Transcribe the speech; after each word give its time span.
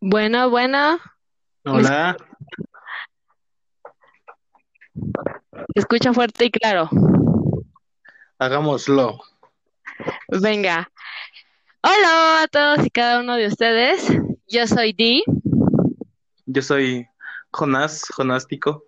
Bueno, 0.00 0.50
bueno, 0.50 0.98
Hola, 1.64 2.16
escucha 5.74 6.12
fuerte 6.12 6.44
y 6.44 6.50
claro. 6.50 6.90
hagámoslo. 8.38 9.18
Venga. 10.28 10.90
Hola 11.82 12.42
a 12.42 12.48
todos 12.48 12.86
y 12.86 12.90
cada 12.90 13.20
uno 13.20 13.36
de 13.36 13.46
ustedes. 13.46 14.08
Yo 14.46 14.66
soy 14.66 14.92
Dee. 14.92 15.24
Yo 16.46 16.62
soy 16.62 17.08
Jonás, 17.50 18.04
Jonástico. 18.14 18.84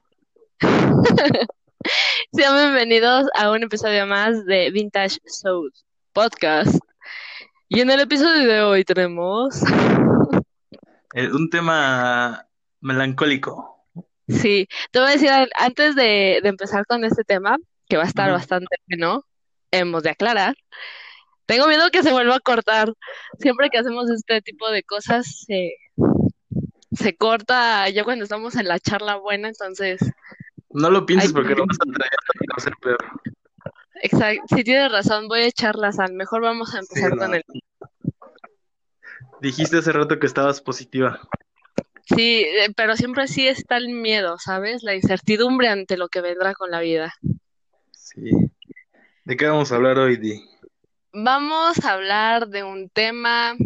Sean 2.32 2.56
bienvenidos 2.56 3.26
a 3.34 3.50
un 3.50 3.62
episodio 3.62 4.06
más 4.06 4.44
de 4.44 4.70
Vintage 4.70 5.18
Soul 5.24 5.72
Podcast. 6.12 6.78
Y 7.68 7.80
en 7.80 7.90
el 7.90 8.00
episodio 8.00 8.46
de 8.46 8.62
hoy 8.62 8.84
tenemos, 8.84 9.60
Eh, 11.14 11.30
un 11.32 11.48
tema 11.48 12.46
melancólico. 12.82 13.86
sí, 14.28 14.68
te 14.90 14.98
voy 15.00 15.08
a 15.08 15.12
decir 15.12 15.30
an- 15.30 15.48
antes 15.58 15.94
de, 15.94 16.40
de 16.42 16.48
empezar 16.48 16.84
con 16.84 17.04
este 17.04 17.24
tema, 17.24 17.56
que 17.88 17.96
va 17.96 18.02
a 18.02 18.06
estar 18.08 18.30
bastante 18.30 18.76
bueno, 18.86 19.24
hemos 19.70 20.02
de 20.02 20.10
aclarar. 20.10 20.54
Tengo 21.46 21.68
miedo 21.68 21.88
que 21.90 22.02
se 22.02 22.12
vuelva 22.12 22.34
a 22.36 22.40
cortar. 22.40 22.92
Siempre 23.38 23.70
que 23.70 23.78
hacemos 23.78 24.10
este 24.10 24.42
tipo 24.42 24.68
de 24.70 24.82
cosas, 24.82 25.44
se, 25.46 25.76
se 26.92 27.16
corta 27.16 27.88
ya 27.88 28.04
cuando 28.04 28.24
estamos 28.24 28.56
en 28.56 28.68
la 28.68 28.78
charla 28.78 29.16
buena, 29.16 29.48
entonces, 29.48 30.00
No 30.68 30.90
lo 30.90 31.06
pienses 31.06 31.30
Ay, 31.30 31.34
porque 31.34 31.54
lo 31.54 31.64
vas 31.66 31.78
a 31.80 31.92
traer 31.92 32.10
a 32.54 32.60
ser 32.60 32.74
peor. 32.82 32.98
Exacto, 34.02 34.56
si 34.56 34.64
tienes 34.64 34.90
razón, 34.92 35.28
voy 35.28 35.40
a 35.40 35.46
echar 35.46 35.76
la 35.76 35.92
sal. 35.92 36.12
Mejor 36.12 36.42
vamos 36.42 36.74
a 36.74 36.80
Sí, 36.82 36.86
empezar 36.88 37.18
con 37.18 37.34
el... 37.34 37.44
Dijiste 39.40 39.78
hace 39.78 39.92
rato 39.92 40.18
que 40.18 40.26
estabas 40.26 40.60
positiva. 40.60 41.20
Sí, 42.04 42.46
eh, 42.48 42.72
pero 42.76 42.96
siempre 42.96 43.26
sí 43.26 43.48
está 43.48 43.76
el 43.76 43.88
miedo, 43.88 44.36
¿sabes? 44.38 44.82
La 44.82 44.94
incertidumbre 44.94 45.68
ante 45.68 45.96
lo 45.96 46.08
que 46.08 46.20
vendrá 46.20 46.54
con 46.54 46.70
la 46.70 46.80
vida. 46.80 47.14
Sí. 47.92 48.30
¿De 49.24 49.36
qué 49.36 49.46
vamos 49.46 49.72
a 49.72 49.76
hablar 49.76 49.98
hoy, 49.98 50.16
Di? 50.16 50.40
Vamos 51.12 51.84
a 51.84 51.92
hablar 51.92 52.48
de 52.48 52.62
un 52.62 52.88
tema 52.90 53.56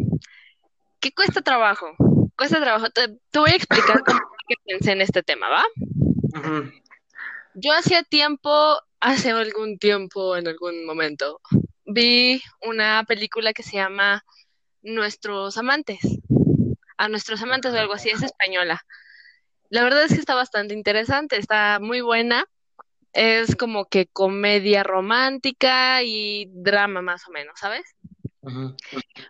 que 1.01 1.13
cuesta 1.13 1.43
trabajo. 1.43 1.95
Cuesta 2.37 2.61
trabajo. 2.61 2.89
Te, 2.91 3.09
te 3.31 3.39
voy 3.39 3.51
a 3.51 3.57
explicar 3.57 4.03
cómo 4.05 4.19
que 4.49 4.55
pensé 4.65 4.93
en 4.93 5.03
este 5.03 5.23
tema, 5.23 5.49
¿va? 5.49 5.65
Yo 7.55 7.73
hacía 7.73 8.03
tiempo, 8.05 8.79
hace 9.01 9.31
algún 9.31 9.79
tiempo, 9.79 10.37
en 10.37 10.49
algún 10.49 10.85
momento, 10.85 11.41
vi 11.85 12.41
una 12.63 13.05
película 13.07 13.53
que 13.53 13.63
se 13.63 13.77
llama 13.77 14.25
Nuestros 14.83 15.57
amantes. 15.59 16.01
A 16.97 17.09
nuestros 17.09 17.43
amantes 17.43 17.73
o 17.73 17.79
algo 17.79 17.95
así, 17.95 18.11
es 18.11 18.23
española. 18.23 18.85
La 19.71 19.83
verdad 19.83 20.05
es 20.05 20.13
que 20.13 20.21
está 20.21 20.35
bastante 20.35 20.75
interesante, 20.75 21.37
está 21.37 21.79
muy 21.81 22.01
buena. 22.01 22.45
Es 23.13 23.57
como 23.57 23.87
que 23.87 24.07
comedia 24.07 24.83
romántica 24.83 26.03
y 26.03 26.47
drama 26.51 27.03
más 27.03 27.27
o 27.27 27.33
menos, 27.33 27.59
¿sabes? 27.59 27.83
Ujú. 28.43 28.75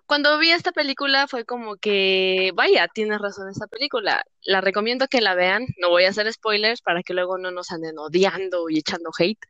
Cuando 0.07 0.39
vi 0.39 0.53
esta 0.53 0.71
película 0.71 1.27
fue 1.27 1.45
como 1.45 1.77
que, 1.77 2.53
vaya, 2.55 2.87
tienes 2.89 3.19
razón 3.19 3.49
esta 3.51 3.67
película. 3.67 4.25
La 4.43 4.61
recomiendo 4.61 5.09
que 5.09 5.21
la 5.21 5.35
vean. 5.35 5.67
No 5.79 5.91
voy 5.91 6.05
a 6.05 6.11
hacer 6.11 6.33
spoilers 6.33 6.81
para 6.81 7.03
que 7.03 7.15
luego 7.15 7.37
no 7.37 7.51
nos 7.51 7.73
anden 7.73 7.99
odiando 7.99 8.69
y 8.69 8.79
echando 8.79 9.11
hate. 9.19 9.41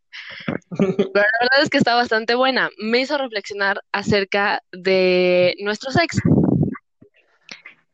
Pero 0.71 0.97
la 1.15 1.49
verdad 1.51 1.63
es 1.63 1.69
que 1.69 1.79
está 1.79 1.95
bastante 1.95 2.35
buena. 2.35 2.71
Me 2.79 3.01
hizo 3.01 3.19
reflexionar 3.19 3.83
acerca 3.93 4.63
de 4.73 5.55
nuestro 5.61 5.91
sexo. 5.91 6.21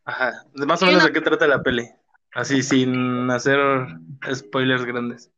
Ajá. 0.04 0.44
Más 0.54 0.82
o 0.82 0.86
menos 0.86 1.02
no. 1.02 1.08
de 1.08 1.12
qué 1.12 1.20
trata 1.20 1.48
la 1.48 1.62
peli. 1.62 1.88
Así, 2.32 2.62
sin 2.62 3.30
hacer 3.30 3.58
spoilers 4.32 4.84
grandes. 4.84 5.32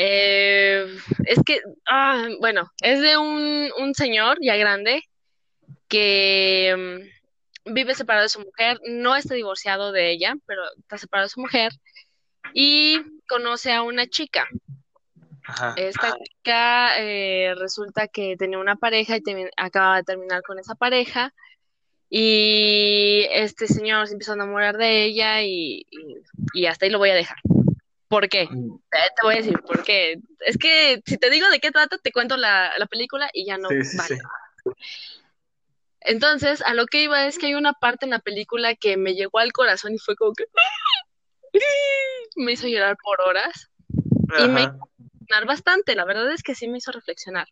Eh, 0.00 0.86
es 1.26 1.38
que, 1.44 1.60
ah, 1.88 2.28
bueno, 2.40 2.70
es 2.82 3.00
de 3.00 3.16
un, 3.16 3.68
un 3.80 3.94
señor 3.94 4.38
ya 4.40 4.54
grande 4.54 5.02
que 5.88 7.02
mm, 7.66 7.72
vive 7.74 7.94
separado 7.96 8.22
de 8.22 8.28
su 8.28 8.38
mujer, 8.40 8.78
no 8.86 9.16
está 9.16 9.34
divorciado 9.34 9.90
de 9.90 10.10
ella, 10.10 10.34
pero 10.46 10.62
está 10.78 10.98
separado 10.98 11.26
de 11.26 11.30
su 11.30 11.40
mujer 11.40 11.72
y 12.54 13.00
conoce 13.28 13.72
a 13.72 13.82
una 13.82 14.06
chica. 14.06 14.46
Ajá. 15.44 15.74
Esta 15.76 16.16
chica 16.22 17.00
eh, 17.00 17.54
resulta 17.56 18.06
que 18.06 18.36
tenía 18.36 18.58
una 18.58 18.76
pareja 18.76 19.16
y 19.16 19.22
acaba 19.56 19.96
de 19.96 20.02
terminar 20.04 20.42
con 20.42 20.58
esa 20.60 20.76
pareja 20.76 21.32
y 22.08 23.26
este 23.30 23.66
señor 23.66 24.06
se 24.06 24.12
empezó 24.12 24.32
a 24.32 24.36
enamorar 24.36 24.76
de 24.76 25.04
ella 25.04 25.42
y, 25.42 25.86
y- 25.90 26.16
y 26.54 26.66
hasta 26.66 26.84
ahí 26.86 26.90
lo 26.92 26.98
voy 26.98 27.10
a 27.10 27.14
dejar. 27.14 27.38
¿Por 28.08 28.28
qué? 28.28 28.46
Mm, 28.50 28.74
Eh, 28.92 29.10
Te 29.20 29.26
voy 29.26 29.34
a 29.34 29.38
decir 29.38 29.58
por 29.60 29.82
qué. 29.84 30.18
Es 30.40 30.56
que 30.56 31.02
si 31.04 31.18
te 31.18 31.30
digo 31.30 31.48
de 31.50 31.60
qué 31.60 31.70
trata, 31.70 31.98
te 31.98 32.10
cuento 32.12 32.36
la, 32.36 32.72
la 32.78 32.86
película 32.86 33.28
y 33.32 33.46
ya 33.46 33.58
no 33.58 33.68
Sí, 33.68 33.84
sí, 33.84 33.96
vale. 33.96 34.16
sí. 34.16 34.70
Entonces, 36.00 36.62
a 36.62 36.74
lo 36.74 36.86
que 36.86 37.02
iba 37.02 37.26
es 37.26 37.38
que 37.38 37.46
hay 37.46 37.54
una 37.54 37.72
parte 37.74 38.06
en 38.06 38.10
la 38.10 38.20
película 38.20 38.74
que 38.74 38.96
me 38.96 39.14
llegó 39.14 39.40
al 39.40 39.52
corazón 39.52 39.94
y 39.94 39.98
fue 39.98 40.16
como 40.16 40.32
que 40.32 40.44
me 42.36 42.52
hizo 42.52 42.68
llorar 42.68 42.96
por 43.02 43.20
horas 43.20 43.68
y 44.38 44.48
me 44.48 44.62
Ajá. 44.62 44.78
reflexionar 44.80 45.46
bastante. 45.46 45.94
La 45.94 46.04
verdad 46.04 46.30
es 46.32 46.42
que 46.42 46.54
sí 46.54 46.68
me 46.68 46.78
hizo 46.78 46.92
reflexionar. 46.92 47.48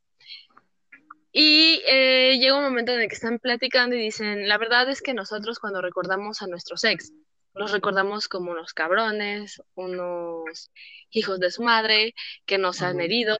Y 1.32 1.82
eh, 1.86 2.38
llega 2.38 2.56
un 2.56 2.62
momento 2.62 2.92
en 2.92 3.00
el 3.00 3.08
que 3.08 3.14
están 3.14 3.38
platicando 3.38 3.94
y 3.94 4.00
dicen, 4.00 4.48
la 4.48 4.56
verdad 4.56 4.88
es 4.88 5.02
que 5.02 5.12
nosotros 5.12 5.58
cuando 5.58 5.82
recordamos 5.82 6.40
a 6.40 6.46
nuestros 6.46 6.82
ex, 6.84 7.12
los 7.56 7.72
recordamos 7.72 8.28
como 8.28 8.52
unos 8.52 8.74
cabrones, 8.74 9.62
unos 9.74 10.70
hijos 11.10 11.40
de 11.40 11.50
su 11.50 11.62
madre 11.62 12.14
que 12.44 12.58
nos 12.58 12.82
han 12.82 13.00
herido, 13.00 13.36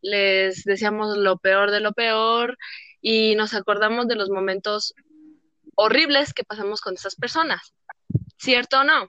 les 0.00 0.64
deseamos 0.64 1.16
lo 1.16 1.38
peor 1.38 1.70
de 1.70 1.80
lo 1.80 1.92
peor 1.92 2.56
y 3.00 3.34
nos 3.34 3.54
acordamos 3.54 4.06
de 4.06 4.14
los 4.14 4.30
momentos 4.30 4.94
horribles 5.74 6.32
que 6.32 6.44
pasamos 6.44 6.80
con 6.80 6.94
esas 6.94 7.16
personas. 7.16 7.74
¿Cierto 8.36 8.80
o 8.80 8.84
no? 8.84 9.08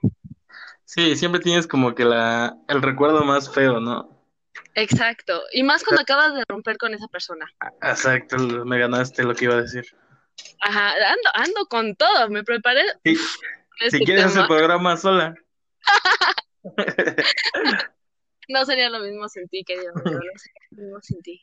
Sí, 0.84 1.14
siempre 1.14 1.40
tienes 1.40 1.68
como 1.68 1.94
que 1.94 2.04
la, 2.04 2.56
el 2.68 2.82
recuerdo 2.82 3.22
más 3.22 3.52
feo, 3.52 3.78
¿no? 3.78 4.20
Exacto. 4.74 5.42
Y 5.52 5.62
más 5.62 5.84
cuando 5.84 6.02
acabas 6.02 6.34
de 6.34 6.44
romper 6.48 6.76
con 6.76 6.92
esa 6.94 7.06
persona. 7.06 7.46
Exacto, 7.82 8.36
me 8.64 8.78
ganaste 8.78 9.22
lo 9.22 9.34
que 9.34 9.44
iba 9.44 9.54
a 9.54 9.62
decir. 9.62 9.84
Ajá, 10.60 10.92
ando, 10.92 11.30
ando 11.34 11.66
con 11.66 11.94
todo, 11.94 12.28
me 12.28 12.42
preparé 12.42 12.82
Sí, 13.04 13.16
este 13.80 13.98
si 13.98 14.04
quieres 14.04 14.24
tema. 14.24 14.44
hacer 14.44 14.48
programa 14.56 14.96
sola. 14.96 15.34
No 18.48 18.64
sería 18.64 18.90
lo 18.90 19.00
mismo 19.00 19.28
sin 19.28 19.48
ti, 19.48 19.64
querido 19.64 19.92
no 19.94 20.02
sería 20.02 20.18
lo 20.70 20.82
mismo 20.82 20.98
sin 21.02 21.22
ti. 21.22 21.40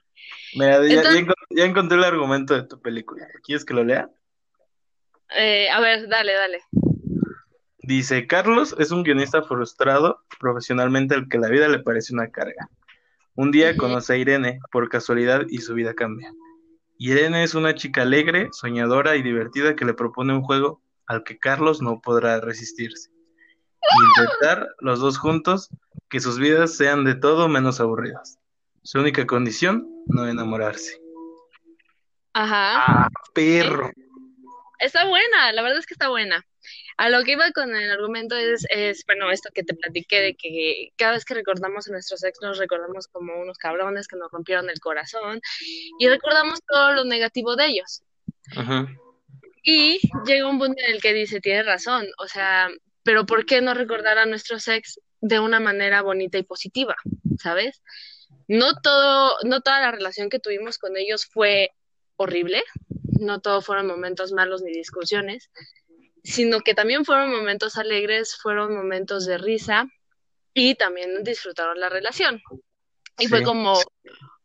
Mira, 0.55 0.85
ya, 0.85 1.65
encontré 1.65 1.97
el 1.97 2.03
argumento 2.03 2.53
de 2.53 2.63
tu 2.63 2.81
película. 2.81 3.27
¿Quieres 3.43 3.63
que 3.63 3.73
lo 3.73 3.83
lea? 3.83 4.09
eh, 5.35 5.69
a 5.69 5.79
ver, 5.79 6.07
dale, 6.07 6.33
dale. 6.33 6.59
Dice, 7.79 8.27
Carlos 8.27 8.75
es 8.79 8.91
un 8.91 9.03
guionista 9.03 9.43
frustrado 9.43 10.21
profesionalmente 10.39 11.15
al 11.15 11.29
que 11.29 11.37
la 11.37 11.47
vida 11.47 11.69
le 11.69 11.79
parece 11.79 12.13
una 12.13 12.29
carga. 12.29 12.69
Un 13.35 13.51
día 13.51 13.77
conoce 13.77 14.13
a 14.13 14.17
Irene 14.17 14.59
por 14.71 14.89
casualidad 14.89 15.43
y 15.47 15.59
su 15.59 15.73
vida 15.73 15.93
cambia. 15.93 16.33
Irene 16.97 17.43
es 17.43 17.55
una 17.55 17.75
chica 17.75 18.01
alegre, 18.01 18.49
soñadora 18.51 19.15
y 19.15 19.21
divertida 19.21 19.75
que 19.75 19.85
le 19.85 19.93
propone 19.93 20.33
un 20.33 20.41
juego 20.41 20.81
al 21.07 21.23
que 21.23 21.39
Carlos 21.39 21.81
no 21.81 22.01
podrá 22.01 22.39
resistirse. 22.39 23.09
Intentar 24.17 24.67
los 24.79 24.99
dos 24.99 25.17
juntos 25.17 25.69
que 26.09 26.19
sus 26.19 26.37
vidas 26.37 26.75
sean 26.75 27.03
de 27.03 27.15
todo 27.15 27.47
menos 27.47 27.79
aburridas. 27.79 28.37
Su 28.83 28.99
única 28.99 29.25
condición, 29.25 29.87
no 30.07 30.27
enamorarse. 30.27 31.01
Ajá. 32.33 32.83
¡Ah, 32.85 33.09
perro! 33.33 33.91
Está 34.79 35.07
buena, 35.07 35.51
la 35.53 35.61
verdad 35.61 35.79
es 35.79 35.87
que 35.87 35.93
está 35.93 36.09
buena. 36.09 36.45
A 36.97 37.09
lo 37.09 37.23
que 37.23 37.33
iba 37.33 37.51
con 37.51 37.75
el 37.75 37.91
argumento 37.91 38.35
es, 38.35 38.65
es, 38.69 39.03
bueno, 39.05 39.31
esto 39.31 39.49
que 39.53 39.63
te 39.63 39.73
platiqué 39.73 40.19
de 40.21 40.35
que 40.35 40.91
cada 40.97 41.13
vez 41.13 41.25
que 41.25 41.33
recordamos 41.33 41.87
a 41.87 41.91
nuestros 41.91 42.23
ex 42.23 42.39
nos 42.41 42.57
recordamos 42.57 43.07
como 43.07 43.39
unos 43.39 43.57
cabrones 43.57 44.07
que 44.07 44.17
nos 44.17 44.31
rompieron 44.31 44.69
el 44.69 44.79
corazón 44.79 45.41
y 45.99 46.07
recordamos 46.07 46.59
todo 46.67 46.93
lo 46.93 47.05
negativo 47.05 47.55
de 47.55 47.67
ellos. 47.67 48.03
Ujú. 48.55 49.06
Y 49.69 49.99
llega 50.25 50.49
un 50.49 50.59
punto 50.59 50.81
en 50.81 50.93
el 50.93 51.01
que 51.01 51.13
dice, 51.13 51.41
tiene 51.41 51.61
razón, 51.61 52.07
o 52.19 52.27
sea, 52.29 52.69
pero 53.03 53.25
¿por 53.25 53.45
qué 53.45 53.59
no 53.59 53.73
recordar 53.73 54.17
a 54.17 54.25
nuestros 54.25 54.65
ex 54.69 55.01
de 55.19 55.41
una 55.41 55.59
manera 55.59 56.01
bonita 56.01 56.37
y 56.37 56.43
positiva? 56.43 56.95
¿Sabes? 57.37 57.81
No 58.47 58.79
todo, 58.81 59.35
no 59.43 59.59
toda 59.59 59.81
la 59.81 59.91
relación 59.91 60.29
que 60.29 60.39
tuvimos 60.39 60.77
con 60.77 60.95
ellos 60.95 61.25
fue 61.25 61.71
horrible, 62.15 62.63
no 63.19 63.41
todo 63.41 63.61
fueron 63.61 63.87
momentos 63.87 64.31
malos 64.31 64.61
ni 64.61 64.71
discusiones, 64.71 65.49
sino 66.23 66.61
que 66.61 66.73
también 66.73 67.03
fueron 67.03 67.29
momentos 67.29 67.77
alegres, 67.77 68.37
fueron 68.41 68.73
momentos 68.73 69.25
de 69.25 69.37
risa 69.37 69.89
y 70.53 70.75
también 70.75 71.25
disfrutaron 71.25 71.77
la 71.77 71.89
relación. 71.89 72.41
Y 73.19 73.27
fue 73.27 73.43
como 73.43 73.77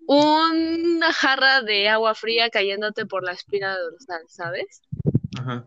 una 0.09 1.13
jarra 1.13 1.63
de 1.63 1.89
agua 1.89 2.17
fría 2.17 2.51
cayéndote 2.51 3.07
por 3.07 3.23
la 3.23 3.31
espina 3.31 3.79
dorsal, 3.79 4.23
¿sabes? 4.27 4.83
Ajá. 5.43 5.67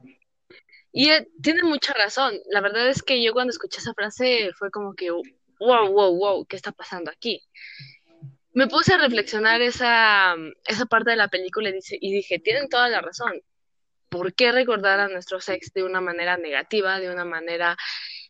Y 0.92 1.10
eh, 1.10 1.28
tiene 1.42 1.64
mucha 1.64 1.94
razón. 1.94 2.34
La 2.50 2.62
verdad 2.62 2.88
es 2.88 3.04
que 3.04 3.22
yo 3.22 3.34
cuando 3.34 3.52
escuché 3.52 3.80
esa 3.80 3.94
frase 3.94 4.52
fue 4.58 4.72
como 4.72 4.94
que, 4.94 5.12
wow, 5.12 5.92
wow, 5.92 6.16
wow, 6.16 6.46
¿qué 6.46 6.56
está 6.56 6.72
pasando 6.72 7.12
aquí? 7.12 7.42
Me 8.54 8.68
puse 8.68 8.94
a 8.94 8.98
reflexionar 8.98 9.62
esa, 9.62 10.36
esa 10.66 10.86
parte 10.86 11.12
de 11.12 11.18
la 11.18 11.28
película 11.28 11.68
y, 11.70 11.74
dice, 11.74 11.98
y 12.00 12.14
dije, 12.14 12.40
tienen 12.40 12.70
toda 12.70 12.88
la 12.88 13.02
razón. 13.02 13.34
¿Por 14.08 14.34
qué 14.34 14.54
recordar 14.54 15.02
a 15.02 15.10
nuestro 15.10 15.42
sex 15.42 15.74
de 15.74 15.84
una 15.84 16.00
manera 16.00 16.38
negativa, 16.38 17.02
de 17.02 17.12
una 17.12 17.26
manera 17.26 17.76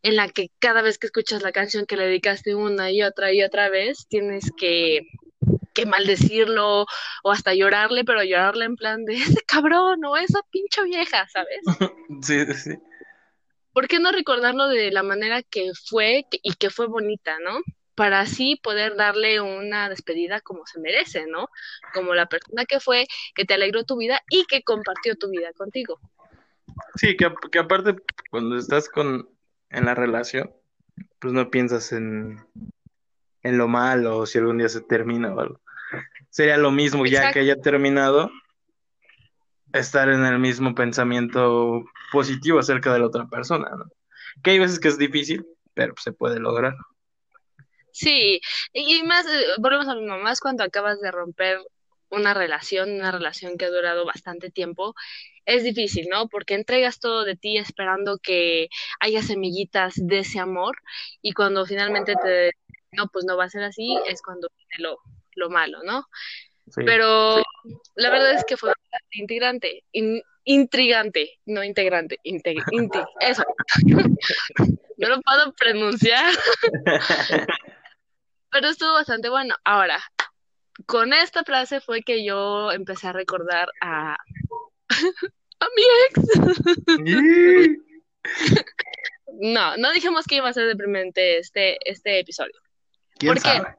en 0.01 0.15
la 0.15 0.27
que 0.29 0.49
cada 0.57 0.81
vez 0.81 0.97
que 0.97 1.05
escuchas 1.05 1.43
la 1.43 1.51
canción 1.51 1.85
que 1.85 1.97
le 1.97 2.05
dedicaste 2.05 2.55
una 2.55 2.91
y 2.91 3.03
otra 3.03 3.31
y 3.31 3.43
otra 3.43 3.69
vez, 3.69 4.07
tienes 4.07 4.51
que, 4.57 5.01
que 5.75 5.85
maldecirlo 5.85 6.85
o 7.23 7.31
hasta 7.31 7.53
llorarle, 7.53 8.03
pero 8.03 8.23
llorarle 8.23 8.65
en 8.65 8.75
plan 8.75 9.05
de 9.05 9.13
ese 9.37 9.41
cabrón 9.45 10.03
o 10.05 10.17
esa 10.17 10.39
pinche 10.49 10.83
vieja, 10.83 11.27
¿sabes? 11.27 11.59
Sí, 12.21 12.45
sí. 12.53 12.71
¿Por 13.73 13.87
qué 13.87 13.99
no 13.99 14.11
recordarlo 14.11 14.67
de 14.67 14.89
la 14.89 15.03
manera 15.03 15.43
que 15.43 15.71
fue 15.73 16.25
y 16.31 16.53
que 16.53 16.69
fue 16.69 16.87
bonita, 16.87 17.37
¿no? 17.39 17.59
Para 17.93 18.21
así 18.21 18.55
poder 18.63 18.95
darle 18.95 19.41
una 19.41 19.89
despedida 19.89 20.39
como 20.39 20.65
se 20.65 20.79
merece, 20.79 21.27
¿no? 21.27 21.49
Como 21.93 22.15
la 22.15 22.27
persona 22.27 22.65
que 22.65 22.79
fue, 22.79 23.05
que 23.35 23.43
te 23.43 23.53
alegró 23.53 23.83
tu 23.83 23.97
vida 23.97 24.21
y 24.29 24.45
que 24.45 24.63
compartió 24.63 25.15
tu 25.17 25.29
vida 25.29 25.51
contigo. 25.53 25.99
Sí, 26.95 27.17
que, 27.17 27.27
que 27.51 27.59
aparte 27.59 27.95
cuando 28.31 28.57
estás 28.57 28.87
con 28.87 29.29
en 29.69 29.85
la 29.85 29.93
relación, 29.93 30.53
pues 31.19 31.33
no 31.33 31.49
piensas 31.49 31.91
en, 31.91 32.39
en 33.43 33.57
lo 33.57 33.67
malo 33.67 34.19
o 34.19 34.25
si 34.25 34.37
algún 34.37 34.57
día 34.57 34.69
se 34.69 34.81
termina 34.81 35.33
o 35.33 35.39
algo. 35.39 35.61
Sería 36.35 36.57
lo 36.57 36.69
mismo 36.69 37.05
ya 37.05 37.31
que 37.31 37.39
haya 37.39 37.55
terminado, 37.61 38.29
estar 39.71 40.09
en 40.09 40.25
el 40.25 40.37
mismo 40.37 40.75
pensamiento 40.75 41.85
positivo 42.11 42.59
acerca 42.59 42.91
de 42.91 42.99
la 42.99 43.05
otra 43.05 43.25
persona, 43.27 43.69
¿no? 43.69 43.85
Que 44.43 44.51
hay 44.51 44.59
veces 44.59 44.81
que 44.81 44.89
es 44.89 44.97
difícil, 44.97 45.45
pero 45.73 45.93
se 45.95 46.11
puede 46.11 46.41
lograr. 46.41 46.75
Sí, 47.93 48.41
y 48.73 49.01
más, 49.03 49.25
eh, 49.27 49.45
volvemos 49.59 49.87
a 49.87 49.95
lo 49.95 50.01
mismo, 50.01 50.17
más 50.17 50.41
cuando 50.41 50.65
acabas 50.65 50.99
de 50.99 51.09
romper 51.09 51.59
una 52.09 52.33
relación, 52.33 52.91
una 52.91 53.13
relación 53.13 53.57
que 53.57 53.63
ha 53.63 53.71
durado 53.71 54.05
bastante 54.05 54.51
tiempo, 54.51 54.93
es 55.45 55.63
difícil, 55.63 56.07
¿no? 56.09 56.27
Porque 56.27 56.55
entregas 56.55 56.99
todo 56.99 57.23
de 57.23 57.37
ti 57.37 57.57
esperando 57.57 58.17
que 58.17 58.67
haya 58.99 59.23
semillitas 59.23 59.93
de 59.95 60.19
ese 60.19 60.39
amor 60.39 60.75
y 61.21 61.31
cuando 61.31 61.65
finalmente 61.65 62.15
te, 62.21 62.51
no, 62.91 63.07
pues 63.07 63.23
no 63.23 63.37
va 63.37 63.45
a 63.45 63.49
ser 63.49 63.63
así, 63.63 63.97
es 64.09 64.21
cuando 64.21 64.49
viene 64.57 64.83
lo, 64.83 64.99
lo 65.35 65.49
malo, 65.49 65.83
¿no? 65.83 66.05
Sí. 66.67 66.81
Pero 66.85 67.43
la 67.95 68.09
verdad 68.09 68.33
es 68.33 68.43
que 68.45 68.57
fue 68.57 68.69
bastante 68.69 69.17
integrante, 69.19 69.83
in- 69.91 70.21
intrigante, 70.45 71.39
no 71.45 71.63
integrante, 71.63 72.19
inti- 72.23 72.55
eso. 73.19 73.43
No 74.97 75.09
lo 75.09 75.19
puedo 75.21 75.51
pronunciar, 75.55 76.33
pero 78.49 78.69
estuvo 78.69 78.93
bastante 78.93 79.27
bueno. 79.27 79.53
Ahora, 79.65 79.99
con 80.85 81.11
esta 81.11 81.43
frase 81.43 81.81
fue 81.81 82.01
que 82.01 82.23
yo 82.23 82.71
empecé 82.71 83.07
a 83.09 83.11
recordar 83.11 83.67
a, 83.81 84.13
a 84.13 85.67
mi 85.75 85.83
ex. 86.07 86.21
No, 89.41 89.75
no 89.75 89.91
dijimos 89.91 90.25
que 90.27 90.35
iba 90.35 90.47
a 90.47 90.53
ser 90.53 90.67
deprimente 90.67 91.39
este, 91.39 91.77
este 91.83 92.19
episodio. 92.19 92.53
¿Quién 93.17 93.37
sabe? 93.37 93.75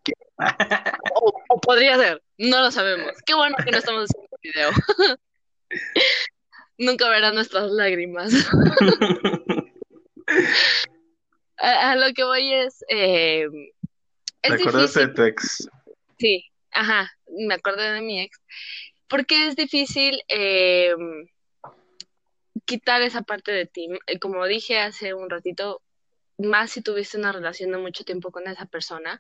O, 1.15 1.33
o 1.49 1.61
podría 1.61 1.97
ser, 1.97 2.23
no 2.39 2.61
lo 2.61 2.71
sabemos. 2.71 3.13
Qué 3.25 3.35
bueno 3.35 3.57
que 3.65 3.71
no 3.71 3.79
estamos 3.79 4.05
haciendo 4.11 4.37
video. 4.43 4.71
Nunca 6.79 7.09
verán 7.09 7.35
nuestras 7.35 7.71
lágrimas. 7.71 8.33
A, 11.59 11.93
a 11.93 11.97
lo 11.97 12.13
que 12.13 12.23
voy 12.25 12.53
es, 12.53 12.85
eh, 12.89 13.47
es 14.43 14.51
¿Recordaste 14.51 15.07
de 15.07 15.09
tu 15.09 15.23
ex? 15.23 15.69
sí, 16.19 16.45
ajá, 16.71 17.11
me 17.29 17.55
acordé 17.55 17.93
de 17.93 18.03
mi 18.03 18.21
ex, 18.21 18.39
porque 19.09 19.47
es 19.49 19.57
difícil 19.57 20.21
eh, 20.29 20.95
quitar 22.67 23.01
esa 23.03 23.23
parte 23.23 23.53
de 23.53 23.67
ti. 23.67 23.89
Eh, 24.07 24.19
Como 24.19 24.45
dije 24.47 24.79
hace 24.79 25.15
un 25.15 25.31
ratito, 25.31 25.81
más 26.39 26.73
si 26.73 26.83
tuviste 26.83 27.17
una 27.17 27.33
relación 27.33 27.71
de 27.71 27.79
mucho 27.79 28.05
tiempo 28.05 28.31
con 28.31 28.47
esa 28.49 28.67
persona. 28.67 29.19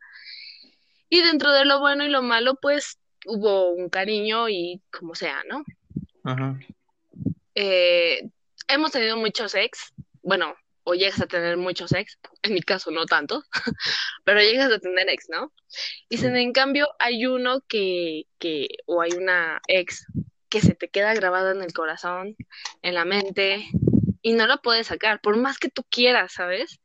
Y 1.09 1.23
dentro 1.23 1.53
de 1.53 1.65
lo 1.65 1.81
bueno 1.81 2.05
y 2.05 2.09
lo 2.09 2.23
malo, 2.23 2.57
pues 2.61 2.99
hubo 3.27 3.71
un 3.71 3.89
cariño 3.89 4.49
y 4.49 4.83
como 4.91 5.15
sea, 5.15 5.43
¿no? 5.49 5.65
Ajá. 6.25 6.59
Eh, 7.55 8.29
hemos 8.69 8.93
tenido 8.93 9.17
muchos 9.17 9.55
ex, 9.55 9.93
bueno, 10.23 10.55
o 10.85 10.95
llegas 10.95 11.21
a 11.21 11.27
tener 11.27 11.57
muchos 11.57 11.93
ex, 11.93 12.19
en 12.43 12.55
mi 12.55 12.63
caso 12.63 12.91
no 12.91 13.07
tanto, 13.07 13.43
pero 14.25 14.41
llegas 14.41 14.71
a 14.71 14.79
tener 14.79 15.09
ex, 15.09 15.29
¿no? 15.29 15.53
Y 16.09 16.19
si 16.19 16.27
en 16.27 16.53
cambio 16.53 16.89
hay 16.99 17.27
uno 17.27 17.61
que, 17.69 18.27
que, 18.39 18.69
o 18.87 19.01
hay 19.01 19.13
una 19.13 19.61
ex 19.69 20.07
que 20.49 20.61
se 20.61 20.75
te 20.75 20.89
queda 20.89 21.15
grabada 21.15 21.53
en 21.53 21.63
el 21.63 21.73
corazón, 21.73 22.37
en 22.83 22.95
la 22.95 23.05
mente, 23.05 23.69
y 24.23 24.33
no 24.33 24.47
la 24.47 24.59
puedes 24.59 24.89
sacar, 24.89 25.21
por 25.21 25.37
más 25.37 25.59
que 25.59 25.69
tú 25.69 25.85
quieras, 25.89 26.33
¿sabes? 26.35 26.81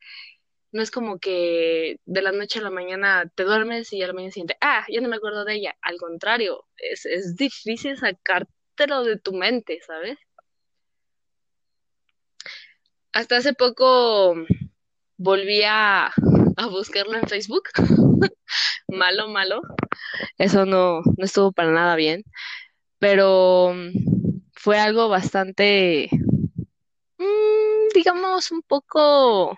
No 0.72 0.82
es 0.82 0.92
como 0.92 1.20
que 1.20 1.98
de 2.06 2.22
la 2.22 2.32
noche 2.32 2.60
a 2.60 2.64
la 2.64 2.70
mañana 2.70 3.30
te 3.36 3.44
duermes 3.44 3.92
y 3.94 4.02
a 4.02 4.08
la 4.08 4.14
mañana 4.14 4.32
siguiente, 4.32 4.58
ah, 4.62 4.86
ya 4.90 5.02
no 5.02 5.10
me 5.10 5.18
acuerdo 5.18 5.44
de 5.46 5.56
ella. 5.56 5.76
Al 5.82 5.98
contrario, 5.98 6.66
es, 6.78 7.06
es 7.06 7.36
difícil 7.36 7.98
sacártelo 7.98 9.04
de 9.04 9.20
tu 9.20 9.34
mente, 9.34 9.80
¿sabes? 9.86 10.18
Hasta 13.14 13.38
hace 13.38 13.54
poco 13.54 14.36
volví 15.18 15.64
a, 15.64 16.08
a 16.08 16.68
buscarlo 16.68 17.16
en 17.18 17.28
Facebook. 17.28 17.64
malo, 18.88 19.28
malo. 19.28 19.62
Eso 20.38 20.66
no, 20.66 21.02
no 21.18 21.26
estuvo 21.26 21.52
para 21.52 21.72
nada 21.72 21.96
bien. 21.96 22.24
Pero 23.00 23.74
mm, 23.74 24.42
fue 24.54 24.80
algo 24.80 25.10
bastante, 25.10 26.10
mm, 27.18 27.94
digamos, 27.94 28.52
un 28.52 28.62
poco 28.62 29.56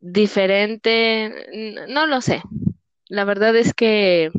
diferente. 0.00 1.86
No 1.88 2.06
lo 2.06 2.20
sé. 2.20 2.42
La 3.08 3.24
verdad 3.24 3.56
es 3.56 3.74
que 3.74 4.30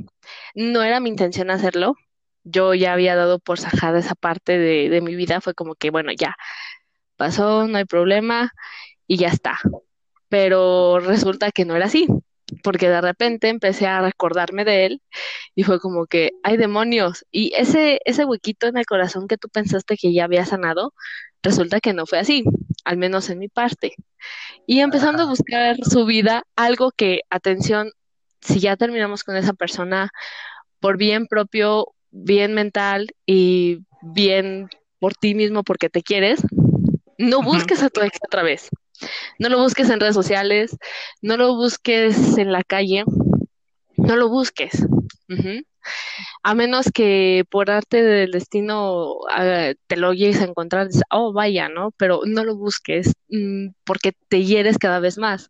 no 0.56 0.84
era 0.84 1.00
mi 1.00 1.10
intención 1.10 1.52
hacerlo. 1.52 1.96
Yo 2.44 2.74
ya 2.74 2.94
había 2.94 3.16
dado 3.16 3.40
por 3.40 3.60
sajada 3.60 4.00
esa 4.00 4.16
parte 4.16 4.58
de, 4.58 4.90
de 4.90 5.02
mi 5.02 5.16
vida. 5.16 5.42
Fue 5.42 5.54
como 5.54 5.76
que, 5.76 5.90
bueno, 5.92 6.12
ya 6.18 6.36
pasó, 7.18 7.68
no 7.68 7.78
hay 7.78 7.86
problema 7.86 8.52
y 9.08 9.18
ya 9.18 9.30
está. 9.30 9.60
Pero 10.30 11.00
resulta 11.00 11.52
que 11.52 11.66
no 11.66 11.76
era 11.76 11.86
así, 11.88 12.08
porque 12.64 12.90
de 12.90 13.02
repente 13.02 13.50
empecé 13.50 13.88
a 13.88 14.02
recordarme 14.02 14.66
de 14.66 14.86
él 14.86 15.02
y 15.56 15.64
fue 15.64 15.80
como 15.80 16.06
que, 16.08 16.32
ay 16.44 16.58
demonios, 16.58 17.26
y 17.32 17.54
ese, 17.56 18.00
ese 18.06 18.26
huequito 18.26 18.68
en 18.68 18.78
el 18.78 18.86
corazón 18.86 19.28
que 19.28 19.38
tú 19.38 19.50
pensaste 19.50 19.98
que 19.98 20.14
ya 20.14 20.26
había 20.26 20.46
sanado, 20.46 20.94
resulta 21.44 21.80
que 21.82 21.94
no 21.94 22.06
fue 22.06 22.20
así, 22.20 22.44
al 22.88 22.98
menos 22.98 23.30
en 23.30 23.40
mi 23.40 23.50
parte. 23.50 23.96
Y 24.66 24.80
empezando 24.80 25.24
a 25.24 25.26
buscar 25.26 25.76
su 25.84 26.06
vida, 26.06 26.44
algo 26.56 26.92
que, 26.92 27.22
atención, 27.30 27.92
si 28.42 28.60
ya 28.62 28.78
terminamos 28.78 29.26
con 29.26 29.36
esa 29.36 29.54
persona 29.54 30.10
por 30.80 30.98
bien 30.98 31.28
propio, 31.28 31.94
bien 32.12 32.54
mental 32.54 33.08
y 33.26 33.80
bien 34.02 34.70
por 35.00 35.16
ti 35.16 35.36
mismo 35.36 35.64
porque 35.64 35.90
te 35.90 36.02
quieres, 36.02 36.42
no 37.18 37.42
busques 37.42 37.84
a 37.84 37.90
tu 37.90 38.02
ex 38.02 38.18
otra 38.26 38.42
vez. 38.42 38.70
No 39.38 39.50
lo 39.50 39.60
busques 39.60 39.90
en 39.90 40.00
redes 40.00 40.16
sociales, 40.16 40.78
no 41.22 41.36
lo 41.36 41.56
busques 41.56 42.38
en 42.38 42.54
la 42.54 42.64
calle, 42.64 43.04
no 43.98 44.16
lo 44.16 44.30
busques. 44.30 44.88
A 46.48 46.56
menos 46.56 46.86
que 46.94 47.44
por 47.52 47.70
arte 47.70 48.02
del 48.02 48.32
destino 48.32 49.16
ah, 49.30 49.74
te 49.88 49.98
lo 49.98 50.14
llegues 50.14 50.40
a 50.40 50.46
encontrar, 50.46 50.88
dices, 50.88 51.04
oh, 51.12 51.34
vaya, 51.34 51.68
¿no? 51.68 51.92
Pero 51.98 52.22
no 52.26 52.46
lo 52.46 52.56
busques 52.56 53.12
mm, 53.28 53.72
porque 53.84 54.14
te 54.30 54.46
hieres 54.46 54.78
cada 54.78 55.02
vez 55.02 55.18
más. 55.18 55.50